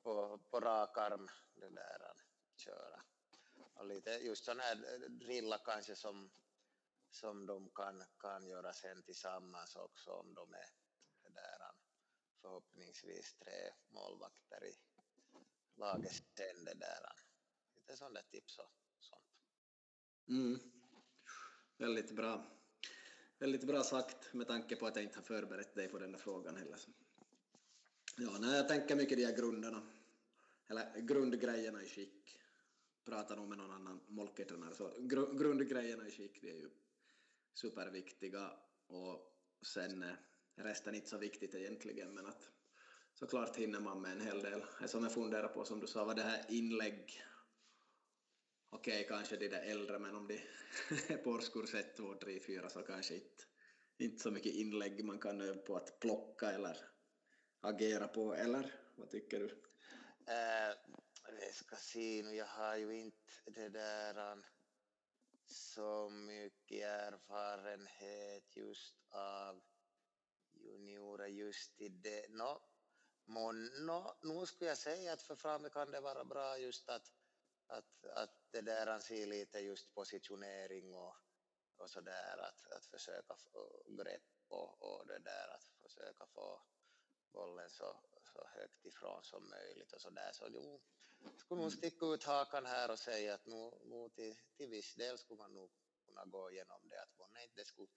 [0.02, 2.14] på, på rak arm det där
[2.56, 3.13] köra.
[3.74, 6.30] Och lite just sådana här drilla kanske som,
[7.10, 10.68] som de kan, kan göra sen tillsammans också om de är
[11.34, 11.64] där
[12.44, 14.74] förhoppningsvis tre målvakter i
[15.76, 17.12] laget sen det där.
[17.76, 19.22] Lite sådana tips och sånt.
[20.28, 20.60] Mm.
[21.76, 22.46] Väldigt bra.
[23.38, 26.18] Väldigt bra sagt med tanke på att jag inte har förberett dig på den där
[26.18, 26.78] frågan heller.
[28.16, 29.92] Ja, nej, jag tänker mycket de här grunderna,
[30.66, 32.38] eller grundgrejerna i skick.
[33.04, 36.70] Prata nog med någon annan molketränare, så gr grundgrejerna i skick, det är ju
[37.54, 38.50] superviktiga
[38.86, 39.34] och
[39.66, 40.14] sen eh,
[40.56, 42.50] resten är inte så viktigt egentligen, men att
[43.14, 44.64] såklart hinner man med en hel del.
[44.80, 47.22] Det som jag funderar på, som du sa, var det här inlägg
[48.70, 50.34] okej, okay, kanske de där äldre, men om de
[51.08, 53.44] är på årskurs 1, 2, 3, 4 så kanske inte,
[53.98, 56.76] inte så mycket inlägg man kan öva på att plocka eller
[57.60, 59.46] agera på, eller vad tycker du?
[60.32, 60.76] Eh,
[61.46, 64.44] jag ska se nu, jag har ju inte det där
[65.46, 69.62] så mycket erfarenhet just av
[70.52, 72.28] juniorer just i det.
[72.28, 72.62] No,
[73.24, 77.12] men no, nu skulle jag säga att för framme kan det vara bra just att
[77.66, 81.16] att, att det där han ser lite just positionering och,
[81.76, 86.62] och så där att, att försöka få grepp och, och det där att försöka få
[87.32, 87.96] bollen så,
[88.34, 90.32] så högt ifrån som möjligt och så där.
[90.32, 90.80] Så jo,
[91.36, 95.18] skulle nog sticka ut hakan här och säga att nu, nu till, till viss del
[95.18, 95.70] skulle man nog
[96.06, 97.88] kunna gå igenom det, att man inte skulle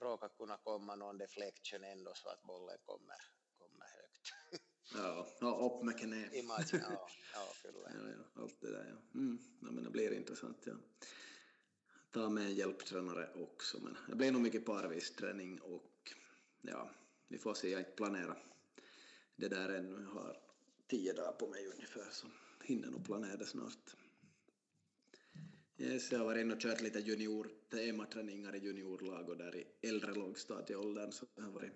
[0.00, 3.20] råka kunna komma någon deflection ändå så att bollen kommer,
[3.58, 4.26] kommer högt.
[4.94, 6.30] Ja, ja upp med knä.
[6.32, 7.08] I matchen, ja.
[7.34, 9.18] Ja, ja, ja, allt det där ja.
[9.20, 10.74] Mm, ja men det blir intressant ja.
[12.10, 16.14] Ta med en hjälptränare också, men det blir nog mycket parvisträning och
[16.60, 16.90] ja,
[17.28, 18.36] vi får se, jag inte planera
[19.40, 20.02] det där ännu.
[20.02, 20.36] Jag har
[20.86, 22.26] tio dagar på mig ungefär så
[22.64, 23.96] hinner nog planera det snart.
[25.78, 29.66] Yes, jag har varit inne och kört lite junior tematräningar i juniorlag och där i
[29.88, 31.72] äldre lågstadieåldern så det har varit,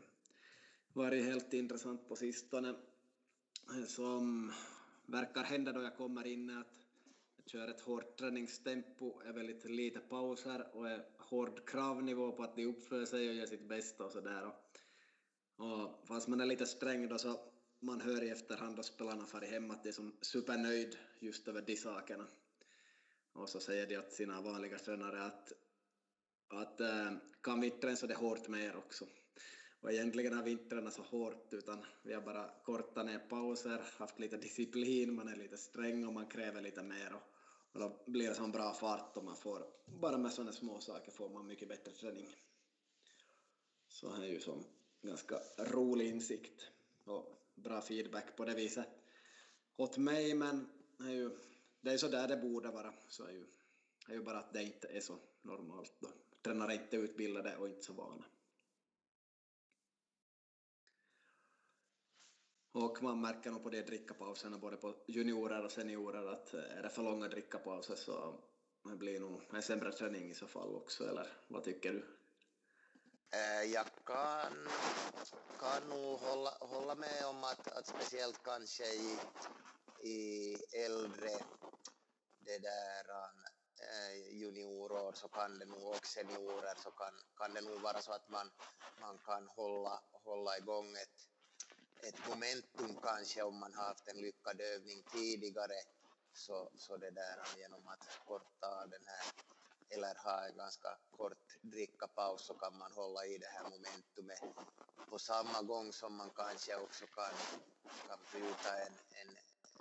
[0.93, 2.75] varit helt intressant på sistone
[3.87, 4.53] som
[5.07, 6.87] verkar hända då jag kommer in att
[7.37, 12.57] jag kör ett hårt träningstempo, är väldigt lite pauser och är hård kravnivå på att
[12.57, 14.47] de uppför sig och gör sitt bästa och sådär.
[14.47, 14.55] Och,
[15.67, 17.41] och fast man är lite sträng då så
[17.85, 21.63] man hör i efterhand då spelarna far hem att de är som supernöjd just över
[21.63, 22.27] de sakerna.
[23.33, 25.53] Och så säger de åt sina vanliga tränare att,
[26.49, 29.07] att äh, kan vi inte träna så det hårt med er också.
[29.81, 33.83] Och egentligen har vi inte tränat så hårt utan vi har bara kortat ner pauser,
[33.99, 37.23] haft lite disciplin, man är lite sträng och man kräver lite mer och,
[37.73, 41.13] och då blir det sån bra fart och man får, bara med sådana små saker
[41.13, 42.29] får man mycket bättre träning.
[43.89, 44.65] Så det är ju som
[45.03, 46.71] ganska rolig insikt
[47.05, 48.89] och bra feedback på det viset
[49.77, 51.31] åt mig men det är ju
[51.85, 53.47] det är så där det borde vara så är ju,
[54.07, 56.09] det är ju bara att det inte är så normalt då.
[56.43, 58.25] Tränare är inte utbildade och inte så vana.
[62.73, 66.89] Och man märker nog på de drickapauserna både på juniorer och seniorer att är det
[66.89, 68.35] för långa drickapauser så
[68.83, 72.05] det blir nog en sämre träning i så fall också, eller vad tycker du?
[73.37, 74.69] Eh, Jag kan,
[75.61, 79.19] kan nog hålla, hålla med om att, att speciellt kanske i,
[80.03, 81.31] i äldre
[82.39, 83.05] det där
[83.81, 88.13] eh, juniorår så kan det nog och seniorer så kan, kan det nog vara så
[88.13, 88.51] att man,
[89.01, 91.29] man kan hålla, hålla igång ett
[92.09, 95.79] ett momentum kanske om man har haft en lyckad övning tidigare.
[96.33, 99.25] Så, så det där genom att korta den här
[99.91, 104.41] eller ha en ganska kort drickapaus så kan man hålla i det här momentumet
[105.11, 107.35] på samma gång som man kanske också kan,
[108.09, 109.37] kan bryta en, en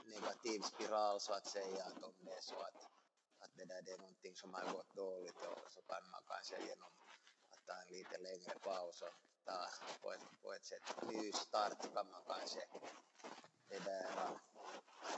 [0.06, 2.76] negativ spiral så att säga att om det är så att,
[3.40, 6.56] att det där det är någonting som har gått dåligt och så kan man kanske
[6.68, 6.92] genom
[7.52, 9.68] att ta en lite längre paus och ta
[10.02, 12.62] på ett, på ett sätt ny start kan man kanske
[13.70, 14.40] det där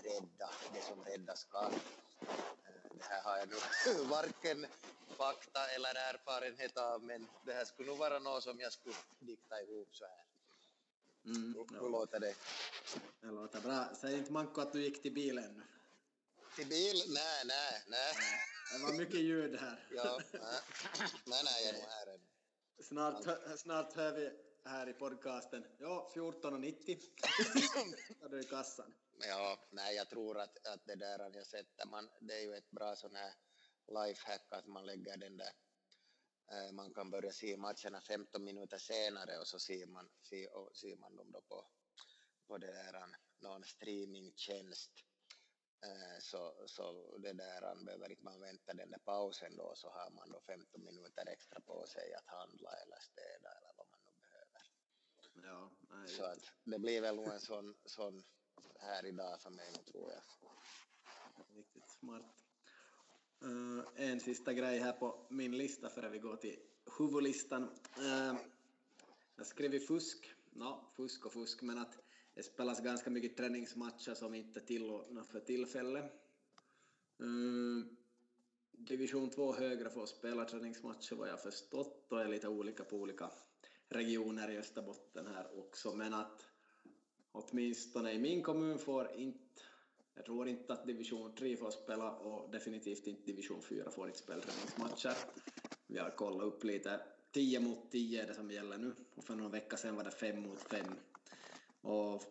[0.03, 1.73] rädda det som räddas kan.
[2.97, 4.65] Det här har jag nu varken
[5.17, 9.61] fakta eller erfarenhet av men det här skulle nog vara något som jag skulle dikta
[9.61, 10.25] ihop så här.
[11.25, 12.35] Mm, hur, låter det?
[13.21, 13.89] Det låter bra.
[14.01, 15.63] Säg inte Manko att du gick till bilen.
[16.55, 16.95] Till bil?
[17.07, 18.13] Nej, nej, nej.
[18.71, 19.87] Det var mycket ljud här.
[19.91, 20.41] ja, nej.
[21.25, 22.23] nej, nej, jag är nog här ännu.
[22.83, 24.31] Snart, snart hör vi
[24.65, 26.97] här i podcasten, ja, 14.90
[28.25, 28.93] är du i kassan.
[29.19, 32.71] Ja, nej, jag tror att, att det där jag sätter man, det är ju ett
[32.71, 33.33] bra sån här
[33.87, 35.53] lifehack att man lägger den där
[36.51, 40.75] eh, man kan börja se matcherna 15 minuter senare och så ser man, ser, och
[40.75, 41.67] ser man dem då på,
[42.47, 44.91] på det där, någon streamingtjänst.
[45.85, 50.09] Eh, så, så det där behöver inte man vänta den där pausen då så har
[50.11, 54.11] man då 15 minuter extra på sig att handla eller städa eller vad man nu
[54.19, 54.61] behöver.
[55.49, 58.23] Ja, nej, så att det blir väl en sån, sån
[58.85, 60.21] här idag för mig tror jag.
[61.57, 62.45] Riktigt smart.
[63.43, 66.59] Uh, en sista grej här på min lista före vi går till
[66.97, 67.63] huvudlistan.
[67.99, 68.35] Uh,
[69.35, 70.31] jag skrev fusk.
[70.51, 71.97] No, fusk och fusk, men att
[72.33, 76.11] det spelas ganska mycket träningsmatcher som inte är tillåtna för tillfället.
[77.23, 77.85] Uh,
[78.71, 83.31] division 2 högre får spela träningsmatcher vad jag förstått och är lite olika på olika
[83.89, 86.45] regioner i Österbotten här också, men att
[87.35, 89.39] åtminstone i min kommun får inte
[90.15, 94.19] jag tror inte att division 3 får spela och definitivt inte division 4 får inte
[94.19, 95.17] spela träningsmatcher.
[95.87, 96.99] Vi har kollat upp lite.
[97.31, 100.11] 10 mot 10 är det som gäller nu och för någon vecka sedan var det
[100.11, 100.85] 5 mot 5.
[101.81, 102.23] Och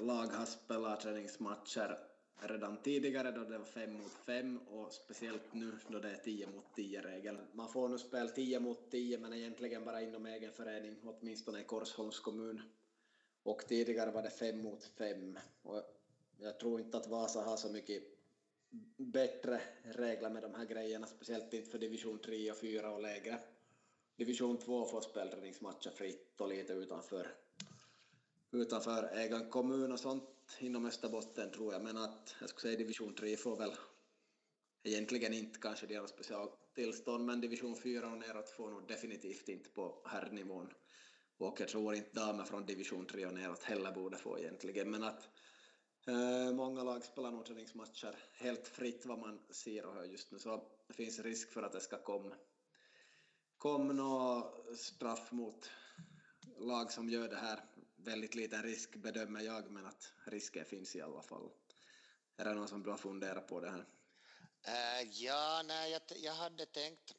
[0.00, 1.98] lag har spelat träningsmatcher
[2.40, 6.46] redan tidigare då det var 5 mot 5 och speciellt nu då det är 10
[6.46, 7.38] mot 10-regeln.
[7.52, 11.64] Man får nu spela 10 mot 10 men egentligen bara inom egen förening, åtminstone i
[11.64, 12.62] Korsholms kommun.
[13.46, 15.38] Och tidigare var det fem mot fem.
[15.62, 15.82] Och
[16.38, 18.02] jag tror inte att Vasa har så mycket
[18.96, 23.38] bättre regler med de här grejerna, speciellt inte för division 3 och 4 och lägre.
[24.16, 27.34] Division 2 får spelträningsmatcher fritt och lite utanför,
[28.50, 33.14] utanför egen kommun och sånt inom Österbotten tror jag, men att jag skulle säga division
[33.14, 33.72] 3 får väl
[34.82, 40.02] egentligen inte kanske deras specialtillstånd, men division 4 och neråt får nog definitivt inte på
[40.04, 40.72] herrnivån.
[41.38, 45.02] Och jag tror inte damer från division 3 och neråt heller borde få egentligen, men
[45.02, 45.28] att
[46.08, 50.38] Eh, många lag spelar nog träningsmatcher helt fritt vad man ser och hör just nu,
[50.38, 52.36] så det finns risk för att det ska komma
[53.58, 55.70] kom något straff mot
[56.58, 57.64] lag som gör det här.
[57.96, 61.50] Väldigt liten risk bedömer jag, men att risken finns i alla fall.
[62.36, 63.86] Är det någon som du har funderat på det här?
[64.68, 67.14] Uh, ja, nej, jag, jag hade tänkt,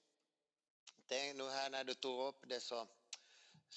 [1.08, 2.88] tänkt, nu här när du tog upp det så,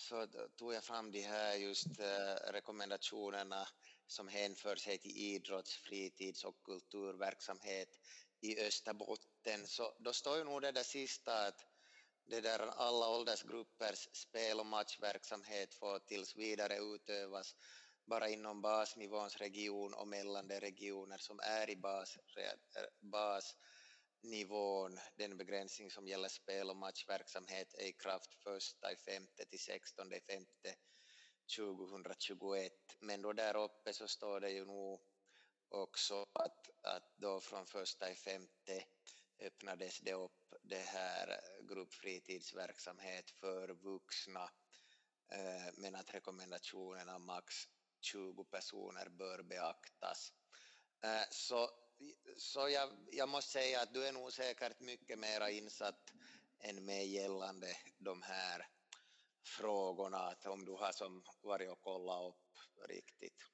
[0.01, 3.69] så tog jag fram de här just eh, rekommendationerna
[4.07, 7.89] som hänför sig till idrotts-, fritids och kulturverksamhet
[8.41, 9.67] i Österbotten.
[9.67, 11.67] Så då står ju nog det där sista att
[12.27, 17.55] det där alla åldersgruppers spel och matchverksamhet får tills vidare utövas
[18.07, 22.85] bara inom basnivåns region och mellan de regioner som är i bas, eh,
[24.23, 29.61] nivån, Den begränsning som gäller spel och matchverksamhet är i kraft första i femte till
[29.61, 30.75] sextonde i femte
[31.57, 32.73] 2021.
[33.01, 35.01] Men då där uppe så står det ju nog
[35.69, 38.85] också att, att då från första i femte
[39.39, 44.51] öppnades det upp det här gruppfritidsverksamhet för vuxna
[45.33, 47.55] eh, men att rekommendationerna max
[48.01, 50.33] 20 personer bör beaktas.
[51.03, 51.71] Eh, så
[52.37, 56.13] så jag, jag måste säga att du är nog säkert mycket mera insatt
[56.59, 58.67] än mig gällande de här
[59.43, 63.47] frågorna, att om du har som varit och kollat upp riktigt.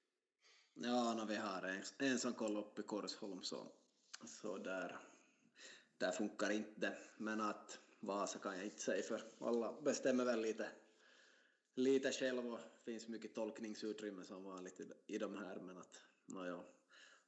[0.75, 3.73] Ja, no, vi har en, en som kollar upp i Korsholm så,
[4.27, 4.99] så där,
[5.99, 10.71] där funkar inte men att Vasa kan jag inte säga för alla bestämmer väl lite,
[11.75, 16.47] lite själv och finns mycket tolkningsutrymme som vanligt i, i de här men att no,
[16.47, 16.65] ja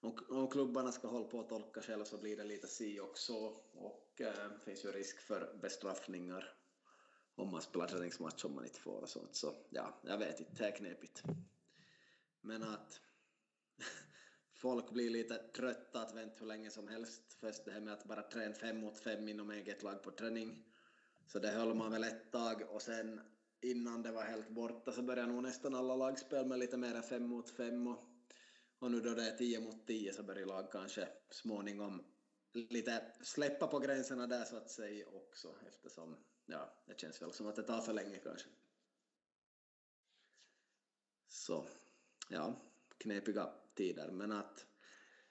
[0.01, 3.47] om, klubbarna ska hålla på att tolka själv så blir det lite si och så
[3.73, 6.55] och eh, finns ju risk för bestraffningar
[7.35, 9.37] om man spelar träningsmatch om man inte får och sånt.
[9.37, 11.23] Så ja, jag vet inte, det är knepigt.
[12.41, 13.01] Men att
[14.53, 17.37] folk blir lite trötta att vänta hur länge som helst.
[17.41, 20.65] Först det här med att bara träna fem mot fem inom eget lag på träning.
[21.27, 23.21] Så det höll man väl ett tag och sen
[23.61, 27.03] innan det var helt borta så började nog nästan alla lagspel med lite mer än
[27.03, 28.08] fem mot fem och,
[28.79, 32.05] och nu då det är 10 mot 10 så börjar lag kanske småningom
[32.53, 37.47] lite släppa på gränserna där så att säga också eftersom ja, det känns väl som
[37.47, 38.49] att det tar för länge kanske.
[41.29, 41.67] Så
[42.29, 42.55] ja,
[42.99, 44.67] knepiga tider men att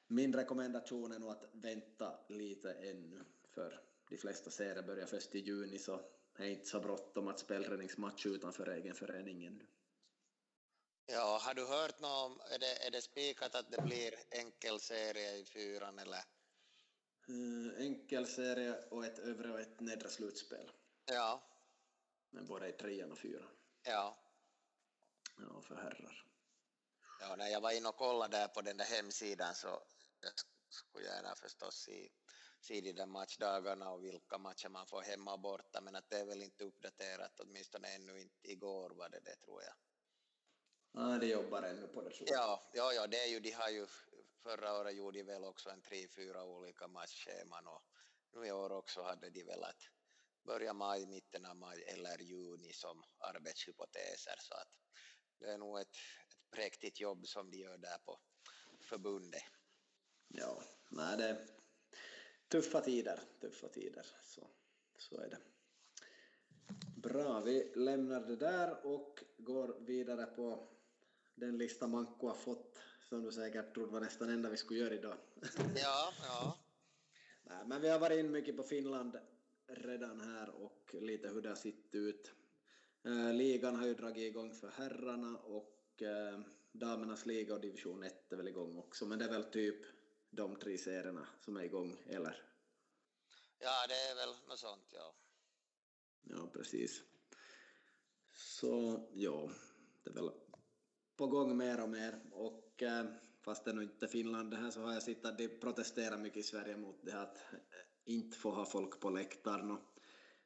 [0.08, 5.40] min rekommendation är nog att vänta lite ännu för de flesta serier börjar först i
[5.40, 6.02] juni så
[6.38, 9.66] det är inte så bråttom att spelträningsmatch utanför egen förening ännu.
[11.10, 14.80] Ja, har du hört något om, är det, är det spikat att det blir enkel
[14.80, 16.24] serie i fyran eller?
[17.30, 20.72] Uh, enkel serie och ett övre och ett nedre slutspel.
[21.06, 21.44] Ja.
[22.30, 23.50] Men både i trean och fyran.
[23.84, 24.18] Ja.
[25.38, 26.26] Ja, för herrar.
[27.20, 29.68] Ja, när jag var inne och kollade där på den där hemsidan så
[30.22, 30.32] jag
[30.70, 32.10] skulle gärna förstås se,
[32.62, 36.20] se de där matchdagarna och vilka matcher man får hemma och borta, men att det
[36.20, 39.74] är väl inte uppdaterat, åtminstone ännu inte igår var det det tror jag.
[41.00, 42.38] Ja, de jobbar ännu på det tror jag.
[42.38, 43.88] Ja, ja, ja, det är ju, de har ju,
[44.44, 47.84] förra året gjorde de väl också en tre, fyra olika matchscheman och
[48.34, 49.82] nu i år också hade de väl att
[50.44, 54.70] börja maj, mitten av maj eller juni som arbetshypoteser så att
[55.40, 58.20] det är nog ett, ett präktigt jobb som de gör där på
[58.80, 59.44] förbundet.
[60.28, 61.48] Ja, nej det är
[62.48, 64.48] tuffa tider, tuffa tider, så,
[64.98, 65.38] så är det.
[66.96, 70.77] Bra, vi lämnar det där och går vidare på
[71.38, 74.94] den lista Manko har fått, som du säkert trodde var nästan enda vi skulle göra
[74.94, 75.18] idag.
[75.76, 76.58] Ja, ja.
[77.44, 79.18] Nej, men vi har varit in mycket på Finland
[79.68, 82.32] redan här och lite hur det har sett ut.
[83.04, 86.40] Eh, ligan har ju dragit igång för herrarna och eh,
[86.72, 89.86] damernas liga och division 1 är väl igång också, men det är väl typ
[90.30, 92.44] de tre serierna som är igång, eller?
[93.60, 95.16] Ja, det är väl något sånt, ja.
[96.22, 97.04] Ja, precis.
[98.34, 99.50] Så ja,
[100.04, 100.32] det är väl
[101.18, 102.20] på gång mer och mer.
[102.32, 103.06] Och eh,
[103.42, 106.18] fast det nu inte är Finland det här så har jag sett att de protesterar
[106.18, 107.60] mycket i Sverige mot det att eh,
[108.06, 109.72] inte få ha folk på läktaren.
[109.72, 109.80] Och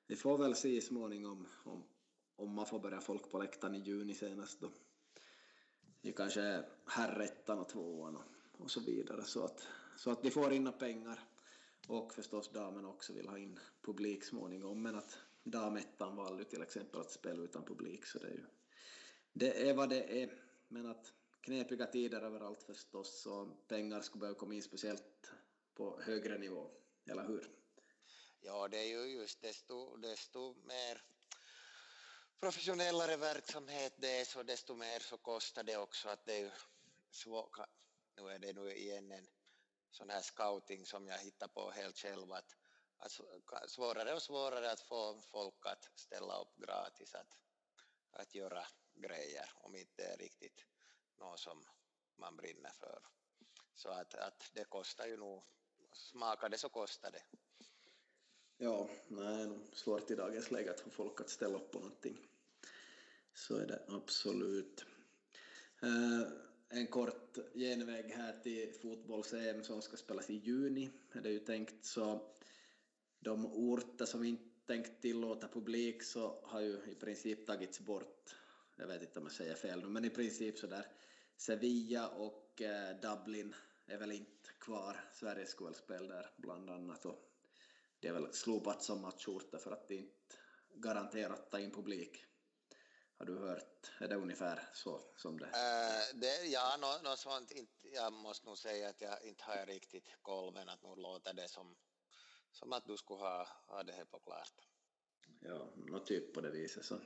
[0.07, 1.84] vi får väl se småningom om,
[2.36, 4.71] om man får börja folk på läktaren i juni senast då.
[6.01, 8.23] Det kanske är herrettan och tvåan och,
[8.57, 9.23] och så vidare.
[9.23, 11.19] Så att, så att de får in pengar.
[11.88, 14.81] Och förstås damen också vill ha in publik småningom.
[14.81, 18.45] Men att damettan valde till exempel att spela utan publik så det är ju
[19.34, 20.29] det är vad det är
[20.71, 25.31] men att knepiga tider överallt förstås och pengar skulle behöva komma in speciellt
[25.73, 26.71] på högre nivå,
[27.05, 27.49] eller hur?
[28.41, 31.03] Ja, det är ju just desto, desto mer
[32.39, 36.51] professionellare verksamhet det är så desto mer så kostar det också att det är ju
[37.10, 37.57] svårt,
[38.17, 39.27] nu är det nu igen en
[39.91, 42.55] sån här scouting som jag hittar på helt själv att,
[42.97, 43.12] att
[43.69, 47.38] svårare och svårare att få folk att ställa upp gratis att,
[48.12, 48.65] att göra
[49.01, 50.65] grejer om inte är riktigt
[51.19, 51.63] något som
[52.15, 52.99] man brinner för.
[53.73, 55.43] Så att, att det kostar ju nog,
[55.93, 57.23] smakar det så kostar det.
[58.57, 62.17] Ja, nej, svårt i dagens läge att få folk att ställa upp på någonting.
[63.33, 64.85] Så är det absolut.
[65.83, 66.27] Uh,
[66.69, 71.85] en kort genväg här till fotbolls-EM som ska spelas i juni är det ju tänkt
[71.85, 72.35] så
[73.19, 78.35] de orter som inte tänkt tillåta publik så har ju i princip tagits bort
[78.75, 80.86] jag vet inte om jag säger fel nu, men i princip så där
[81.38, 83.55] Sevilla och eh, Dublin
[83.86, 85.10] är väl inte kvar.
[85.13, 87.31] Sverige skulle väl spela där bland annat och
[87.99, 90.36] det är väl slopat som matchorter för att det inte
[90.75, 92.25] garanterat ta in publik.
[93.17, 93.91] Har du hört?
[93.99, 95.45] Är det ungefär så som det?
[95.45, 97.51] Uh, det ja, något no, sånt.
[97.51, 101.34] Inte, jag måste nog säga att jag inte har riktigt koll, men att nog låter
[101.34, 101.75] det som,
[102.51, 104.67] som att du skulle ha, ha det här på klart.
[105.39, 106.99] Ja, något typ på det viset så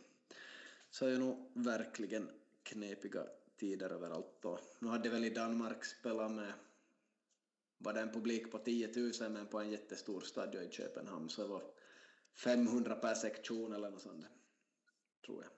[0.95, 2.29] så är det nog verkligen
[2.63, 4.45] knepiga tider överallt.
[4.45, 6.53] Och nu hade väl i Danmark spelat med
[7.77, 11.41] var det en publik på 10 000 men på en jättestor stadion i Köpenhamn så
[11.41, 11.63] det var
[12.34, 14.26] 500 per sektion eller något sånt
[15.26, 15.51] tror jag.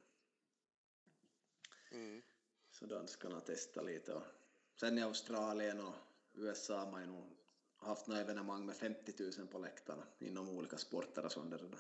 [2.00, 2.22] Mm.
[2.72, 4.24] Så danskarna testade lite och
[4.80, 5.96] sen i Australien och
[6.34, 7.38] USA har man ju nog
[7.78, 11.80] haft några evenemang med 50 000 på läktarna inom olika sporter och sånt redan.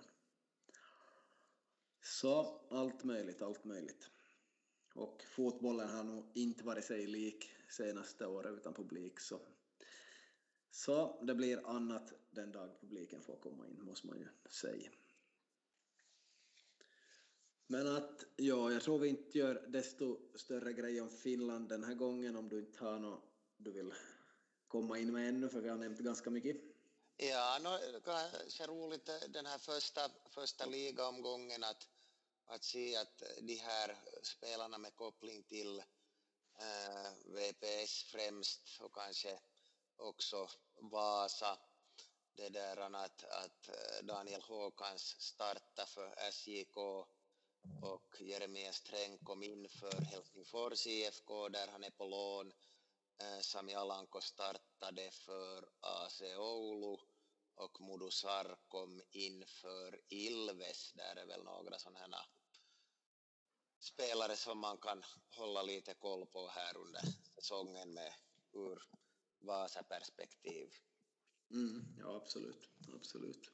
[2.01, 4.09] Så allt möjligt, allt möjligt.
[4.95, 9.39] Och fotbollen har nog inte varit sig lik senaste året utan publik så,
[10.71, 14.89] så det blir annat den dag publiken får komma in måste man ju säga.
[17.67, 21.93] Men att, ja, jag tror vi inte gör desto större grej om Finland den här
[21.93, 23.23] gången om du inte har något
[23.57, 23.93] du vill
[24.67, 26.76] komma in med ännu för vi har nämnt ganska mycket.
[27.19, 31.87] Ja, no, kanske roligt den här första, första ligaomgången att
[32.47, 35.79] att se att de här spelarna med koppling till
[36.59, 39.39] eh, VPS främst och kanske
[39.95, 40.49] också
[40.79, 41.57] Vasa
[42.35, 46.77] det där att, att eh, Daniel Håkans startade för SJK
[47.81, 52.53] och Jeremias Sträng kom in för Helsingfors IFK där han är på lån.
[53.17, 56.97] Eh, Sami Alanko startade för AC Oulu
[57.57, 58.09] och Modo
[58.67, 60.93] kom inför Ilves.
[60.93, 62.17] Där är väl några sådana
[63.79, 67.01] spelare som man kan hålla lite koll på här under
[67.35, 68.13] säsongen med
[68.53, 68.83] ur
[69.39, 70.69] Vasa-perspektiv.
[71.51, 72.69] Mm, ja, absolut.
[72.95, 73.51] absolut.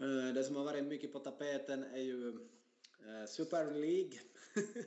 [0.00, 2.28] Eh, det som har varit mycket på tapeten är ju
[2.98, 4.20] eh, Super League.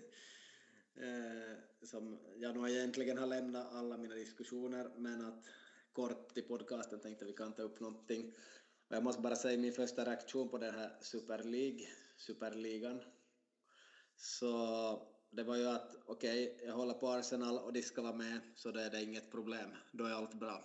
[0.95, 5.45] Eh, som jag nog egentligen har lämnat alla mina diskussioner, men att
[5.93, 8.33] kort i podcasten tänkte vi kan ta upp någonting.
[8.87, 11.87] Och jag måste bara säga min första reaktion på den här Super League,
[12.17, 13.01] Superligan.
[14.15, 18.15] Så det var ju att okej, okay, jag håller på Arsenal och de ska vara
[18.15, 19.69] med, så då är det inget problem.
[19.91, 20.63] Då är allt bra.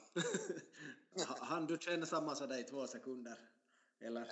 [1.41, 3.39] Han du känna samma som dig i två sekunder?
[4.01, 4.20] Eller?
[4.20, 4.26] Eh,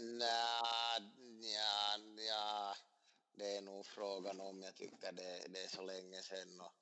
[0.00, 1.00] Nej,
[1.40, 2.74] ja, ja,
[3.36, 4.62] det är nog frågan om.
[4.62, 6.72] Jag tycker det, det är så länge sedan och,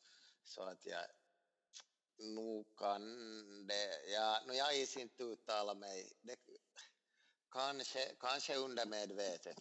[0.44, 1.04] så att jag
[2.18, 3.02] nog kan
[3.66, 6.12] det, ja, no, jag is inte uttala mig.
[6.22, 6.36] Det,
[7.50, 9.58] kanske, kanske undermedvetet.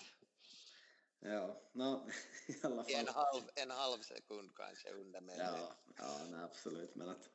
[1.20, 2.10] Ja, no,
[2.48, 2.94] i alla fall.
[2.94, 5.60] En halv, en halv sekund kanske undermedvetet.
[5.60, 6.96] Ja, ja nej, absolut.
[6.96, 7.30] Men att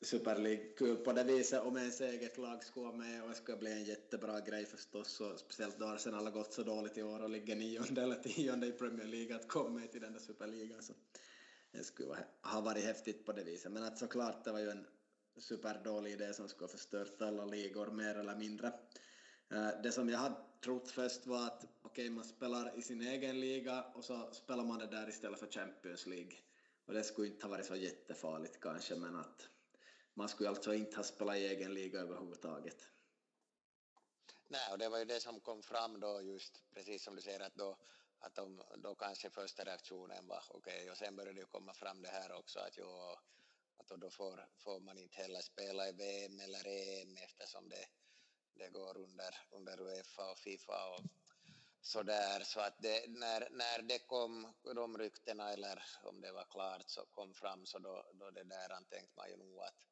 [0.00, 3.34] Super League kul på det viset om ens eget lag skulle vara med och det
[3.34, 7.02] skulle bli en jättebra grej förstås och speciellt då Arsenal har gått så dåligt i
[7.02, 10.20] år och ligger nionde eller tionde i Premier League att komma med till den där
[10.20, 10.92] superligan så
[11.72, 14.86] det skulle ha varit häftigt på det viset men att såklart det var ju en
[15.40, 18.72] superdålig idé som skulle ha förstört alla ligor mer eller mindre.
[19.50, 23.00] Eh, det som jag hade trott först var att okej, okay, man spelar i sin
[23.00, 26.32] egen liga och så spelar man det där istället för Champions League.
[26.86, 29.48] Och det skulle inte ha varit så jättefarligt kanske, men att
[30.18, 32.88] man skulle alltså inte ha spelat i egen liga överhuvudtaget.
[34.48, 37.40] Nej, och det var ju det som kom fram då just precis som du säger
[37.40, 37.78] att då
[38.20, 42.02] att de, då kanske första reaktionen var okej okay, och sen började det komma fram
[42.02, 43.16] det här också att jo,
[43.76, 47.86] att då får, får man inte heller spela i VM eller EM eftersom det,
[48.54, 51.04] det går under, under Uefa och Fifa och
[51.80, 56.44] så där så att det, när, när det kom de ryktena eller om det var
[56.44, 59.87] klart så kom fram så då, då det där tänkte man ju nog att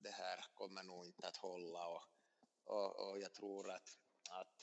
[0.00, 2.02] det här kommer nog inte att hålla och,
[2.64, 3.98] och, och jag tror att,
[4.30, 4.62] att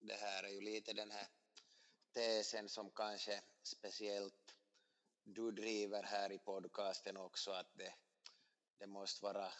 [0.00, 1.28] det här är ju lite den här
[2.12, 4.56] tesen som kanske speciellt
[5.24, 7.94] du driver här i podcasten också att det,
[8.78, 9.52] det måste vara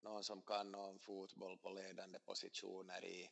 [0.00, 3.30] någon som kan om fotboll på ledande positioner i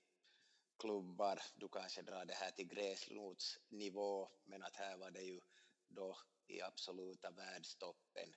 [0.78, 1.42] klubbar.
[1.54, 5.40] Du kanske drar det här till gräsrotsnivå men att här var det ju
[5.88, 8.34] då i absoluta världstoppen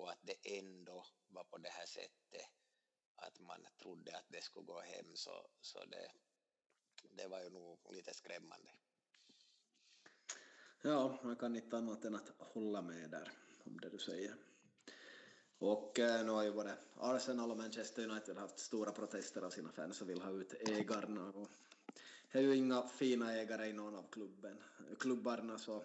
[0.00, 2.46] och att det ändå var på det här sättet
[3.16, 6.10] att man trodde att det skulle gå hem så, så det,
[7.10, 8.70] det var ju nog lite skrämmande.
[10.82, 13.32] Ja, jag kan inte annat än att hålla med där
[13.64, 14.34] om det du säger.
[15.58, 19.72] Och eh, nu har ju både Arsenal och Manchester United haft stora protester av sina
[19.72, 21.28] fans och vill ha ut ägarna.
[21.28, 21.48] Och
[22.32, 24.62] det är ju inga fina ägare i någon av klubben,
[24.98, 25.84] klubbarna så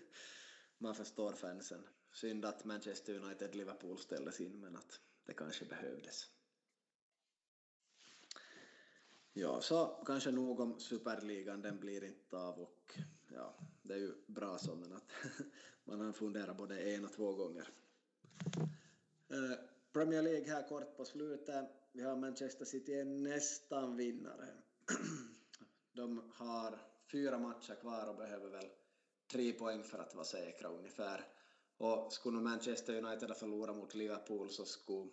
[0.78, 1.86] man förstår fansen
[2.18, 6.30] synd att Manchester United Liverpool ställdes in men att det kanske behövdes.
[9.32, 12.98] Ja, så kanske nog om superligan, den blir inte av och
[13.28, 15.10] ja, det är ju bra så men att
[15.84, 17.68] man har funderat både en och två gånger.
[19.28, 19.58] Eh,
[19.92, 21.68] Premier League här kort på slutet.
[21.92, 24.48] Vi har Manchester City är nästan vinnare.
[25.92, 26.78] De har
[27.12, 28.68] fyra matcher kvar och behöver väl
[29.32, 31.37] tre poäng för att vara säkra ungefär.
[31.78, 35.10] Och skulle Manchester United ha förlorat mot Liverpool så skulle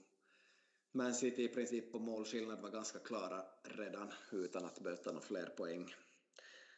[0.91, 5.45] Man City i princip på målskillnad var ganska klara redan utan att böta några fler
[5.45, 5.93] poäng.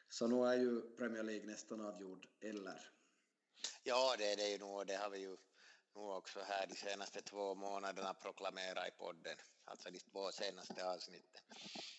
[0.09, 2.91] Så nu är ju Premier League nästan avgjord, eller?
[3.83, 4.88] Ja, det är det ju nog.
[4.88, 5.38] Det har vi ju
[5.95, 9.38] nu också här de senaste två månaderna proklamerat i podden.
[9.65, 11.41] Alltså de två senaste avsnitten.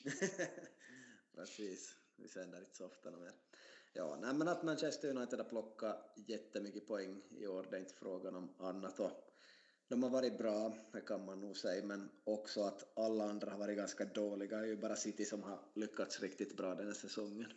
[1.35, 3.33] Precis, vi sänder inte så ofta mer.
[3.93, 7.95] Ja, nej, men att Manchester United har plockat jättemycket poäng i år, det är inte
[7.95, 9.01] frågan om annat.
[9.01, 9.11] Och
[9.89, 13.59] de har varit bra, det kan man nog säga, men också att alla andra har
[13.59, 14.57] varit ganska dåliga.
[14.57, 17.53] Det är ju bara City som har lyckats riktigt bra den här säsongen.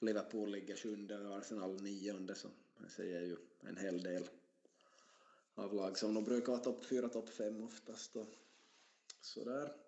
[0.00, 2.48] Liverpool ligger sjunde och Arsenal nionde, så
[2.78, 4.28] det säger ju en hel del
[5.54, 8.16] av lag som de brukar vara topp fyra, topp fem oftast.
[8.16, 8.28] Och
[9.20, 9.87] sådär.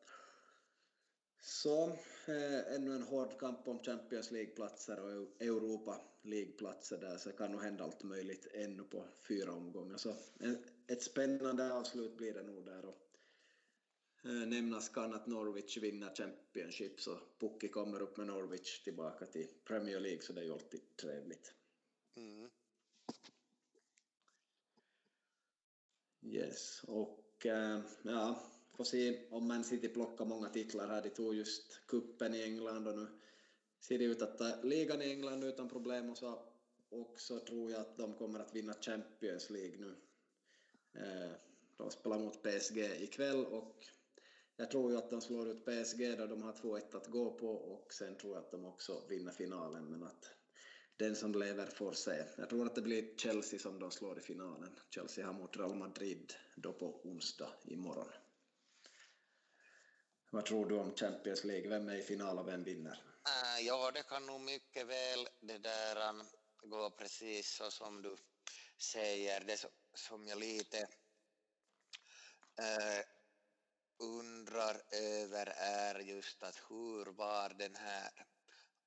[1.40, 1.88] Så
[2.26, 7.62] eh, ännu en hård kamp om Champions League-platser och Europa League-platser där, så kan nog
[7.62, 9.96] hända allt möjligt ännu på fyra omgångar.
[9.96, 12.84] Så en, ett spännande avslut blir det nog där.
[12.84, 12.98] Och,
[14.24, 19.48] eh, nämnas kan att Norwich vinner Championship, så Pukki kommer upp med Norwich tillbaka till
[19.64, 21.54] Premier League, så det är ju alltid trevligt.
[22.16, 22.50] Mm.
[26.22, 28.42] Yes, och äh, ja,
[28.80, 31.02] får se om Man City plockar många titlar här.
[31.02, 33.06] De tog just kuppen i England och nu
[33.80, 36.42] ser det ut att ta ligan i England utan problem och så
[36.88, 39.94] också tror jag att de kommer att vinna Champions League nu.
[41.76, 43.84] De spelar mot PSG ikväll och
[44.56, 47.48] jag tror ju att de slår ut PSG då de har 2-1 att gå på
[47.48, 50.30] och sen tror jag att de också vinner finalen men att
[50.96, 52.24] den som lever får se.
[52.36, 54.78] Jag tror att det blir Chelsea som de slår i finalen.
[54.90, 58.19] Chelsea har mot Real Madrid då på onsdag imorgon.
[60.32, 61.68] Vad tror du om Champions League?
[61.68, 63.02] Vem är i final och vem vinner?
[63.26, 66.22] Äh, ja, det kan nog mycket väl det där um,
[66.62, 68.16] gå precis så som du
[68.92, 69.40] säger.
[69.40, 69.64] Det
[69.94, 70.78] som jag lite
[72.58, 73.04] äh,
[73.98, 78.26] undrar över är just att hur var den här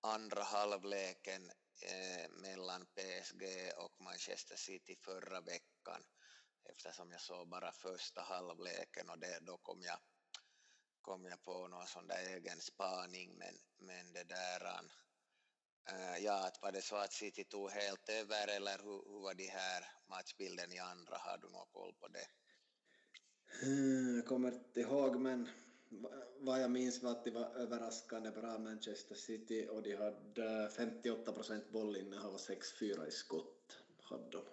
[0.02, 3.44] andra halvleken äh, mellan PSG
[3.78, 6.04] och Manchester City förra veckan
[6.70, 10.00] eftersom jag såg bara första halvleken och det, då kom jag
[11.04, 14.62] kom jag på någon sån där egen spaning, men, men det där...
[15.90, 19.34] Äh, ja, att var det så att City tog helt över eller hur, hur var
[19.34, 21.18] de här matchbilden i andra?
[21.18, 22.28] Har du någon koll på det?
[23.62, 25.50] Hmm, jag kommer inte ihåg, men
[26.40, 31.32] vad jag minns var att det var överraskande bra Manchester City och de hade 58
[31.32, 33.78] procent bollinnehav och 6-4 i skott.
[34.02, 34.44] Hade de.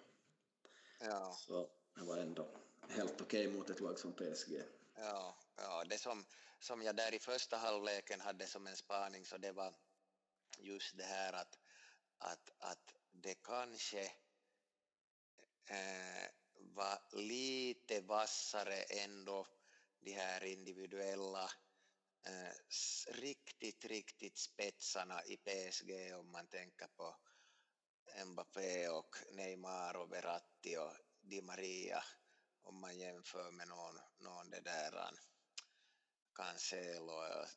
[0.99, 1.35] Ja.
[1.37, 2.47] Så det var ändå
[2.89, 4.61] helt okej okay mot ett lag som PSG.
[4.95, 6.25] Ja, ja det som,
[6.61, 9.73] som jag där i första halvleken hade som en spaning så det var
[10.57, 11.59] just det här att,
[12.17, 14.03] att, att det kanske
[15.65, 16.27] eh,
[16.59, 19.47] var lite vassare ändå
[19.99, 21.51] de här individuella
[22.25, 22.53] eh,
[23.13, 27.15] riktigt, riktigt spetsarna i PSG om man tänker på
[28.25, 32.03] Mbappé och Neymar och Verratti och Di Maria
[32.63, 35.11] om man jämför med någon, någon det där.
[36.33, 37.47] Cancelo och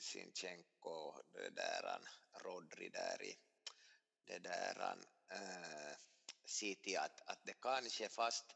[0.00, 2.00] Sinchenko det där
[2.44, 3.36] Rodri där i
[4.24, 4.96] det där
[5.30, 5.96] äh, eh,
[6.44, 8.46] City att, att det kanske fast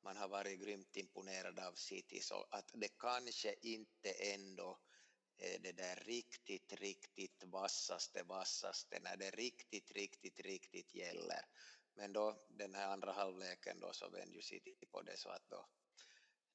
[0.00, 4.78] man har varit grymt imponerad av City så att det kanske inte ändå
[5.38, 11.44] är eh, det där riktigt, riktigt vassaste, vassaste när det riktigt, riktigt, riktigt gäller.
[11.94, 15.48] Men då den här andra halvleken då så vände ju City på det så att
[15.48, 15.66] då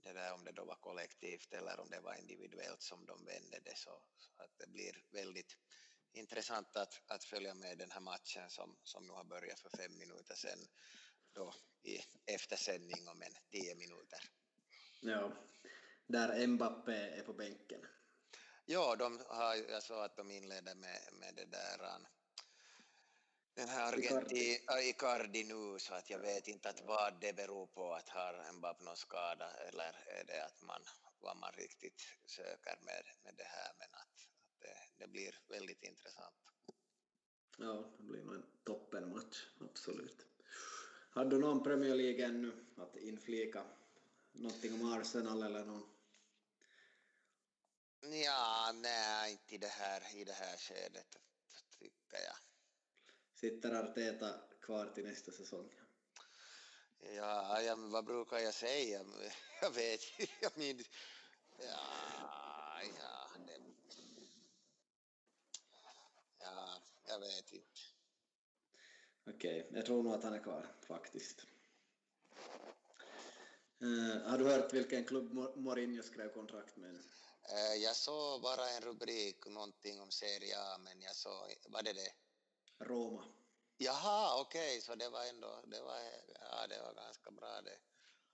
[0.03, 3.59] det där om det då var kollektivt eller om det var individuellt som de vände
[3.63, 5.57] det så, så att det blir väldigt
[6.13, 9.97] intressant att, att följa med den här matchen som, som nu har börjat för fem
[9.97, 10.67] minuter sedan
[11.33, 14.19] då i eftersändning om en tio minuter.
[15.01, 15.31] Ja,
[16.07, 17.81] där Mbappé är på bänken.
[18.65, 21.99] Ja, de har, jag sa att de inledde med, med det där
[23.53, 24.57] den här Argentin,
[24.89, 28.83] Icardi nu, så att jag vet inte att vad det beror på att har Mbappé
[28.83, 30.81] någon skada eller är det att man,
[31.19, 35.83] vad man riktigt söker med, med det här, men att, att det, det blir väldigt
[35.83, 36.35] intressant.
[37.57, 40.25] Ja, det blir nog en toppenmatch, absolut.
[41.09, 43.63] Har du någon Premier League ännu att inflika?
[44.31, 45.89] Någonting om Arsenal eller någon?
[48.01, 51.17] Ja, nej, inte i det här, i det här skedet,
[51.79, 52.40] tycker jag.
[53.41, 55.69] Sitter Arteta kvar till nästa säsong?
[57.15, 59.05] Ja, ja vad brukar jag säga?
[59.61, 59.99] Jag vet
[60.41, 60.89] jag minns...
[61.57, 63.61] Ja, ja, det...
[66.39, 67.81] ja, jag vet inte.
[69.27, 69.77] Okej, okay.
[69.77, 71.45] jag tror nog att han är kvar faktiskt.
[73.83, 76.95] Uh, har du hört vilken klubb Mourinho skrev kontrakt med?
[76.95, 81.93] Uh, jag såg bara en rubrik, någonting om Serie A, men jag såg, var det
[81.93, 82.11] det?
[82.83, 83.23] Roma.
[83.77, 85.99] Jaha, okej, okay, så det var ändå, det var,
[86.39, 87.77] ja, det var ganska bra det.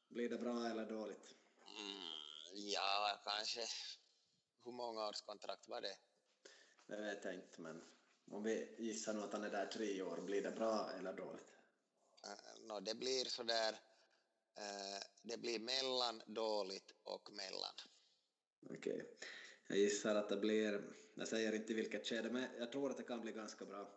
[0.08, 1.36] Blir det bra eller dåligt?
[1.62, 2.14] Mm,
[2.54, 3.62] ja, kanske.
[4.64, 5.98] Hur många års kontrakt var det?
[6.88, 7.84] Det vet jag inte, men
[8.32, 11.52] om vi gissar nu att han är där tre år, blir det bra eller dåligt?
[12.26, 13.72] Uh, no, det blir sådär,
[14.60, 17.76] uh, det blir mellan dåligt och mellan.
[18.66, 18.94] Okej.
[18.94, 19.06] Okay.
[19.68, 23.04] Jag gissar att det blir, jag säger inte vilket skede, men jag tror att det
[23.04, 23.97] kan bli ganska bra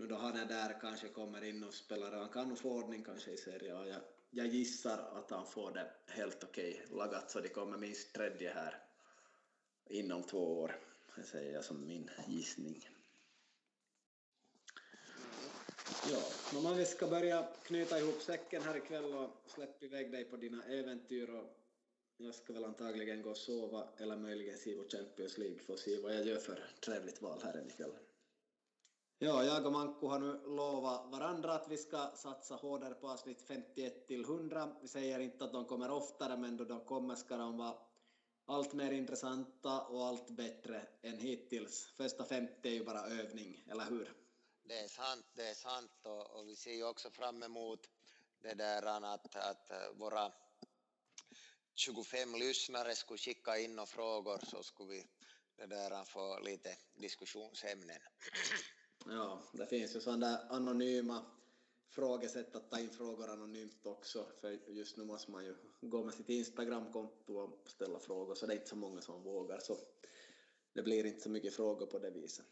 [0.00, 3.04] nu då han är där kanske kommer in och spelar, han kan nog få ordning
[3.04, 6.96] kanske i serien och jag, jag gissar att han får det helt okej okay.
[6.96, 8.82] lagat så de kommer minst tredje här
[9.88, 10.76] inom två år.
[11.16, 12.88] Det säger jag som min gissning.
[16.10, 16.22] Ja,
[16.54, 20.36] men om vi ska börja knyta ihop säcken här ikväll och släppa iväg dig på
[20.36, 21.56] dina äventyr och
[22.16, 25.80] jag ska väl antagligen gå och sova eller möjligen se på Champions League för att
[25.80, 27.92] se vad jag gör för trevligt val här ikväll.
[29.22, 33.42] Ja, jag och Manko har nu lovat varandra att vi ska satsa hårdare på avsnitt
[33.42, 34.76] 51 till 100.
[34.82, 37.74] Vi säger inte att de kommer oftare, men då de kommer ska de vara
[38.46, 41.92] allt mer intressanta och allt bättre än hittills.
[41.96, 44.12] Första 50 är ju bara övning, eller hur?
[44.62, 47.90] Det är sant, det är sant och, och vi ser ju också fram emot
[48.42, 50.32] det där att, att våra
[51.74, 55.06] 25 lyssnare skulle skicka in några frågor så skulle vi
[55.56, 58.00] det där få lite diskussionsämnen.
[59.06, 61.24] Ja, det finns ju sådana där anonyma
[61.88, 66.14] frågesätt att ta in frågor anonymt också, för just nu måste man ju gå med
[66.14, 69.76] sitt Instagramkonto och ställa frågor, så det är inte så många som vågar, så
[70.72, 72.46] det blir inte så mycket frågor på det viset.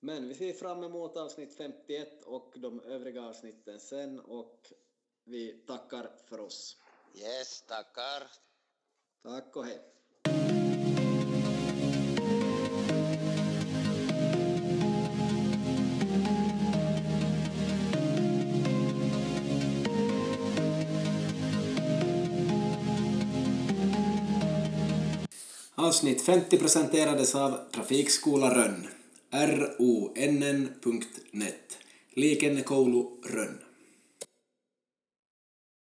[0.00, 4.72] Men vi ser fram emot avsnitt 51 och de övriga avsnitten sen och
[5.24, 6.76] vi tackar för oss.
[7.14, 8.30] Yes, tackar.
[9.22, 9.92] Tack och hej.
[25.82, 28.86] Avsnitt 50 presenterades av Trafikskola Rönn,
[29.78, 30.98] ronn.net,
[32.14, 33.71] Likennekoulu Rönn.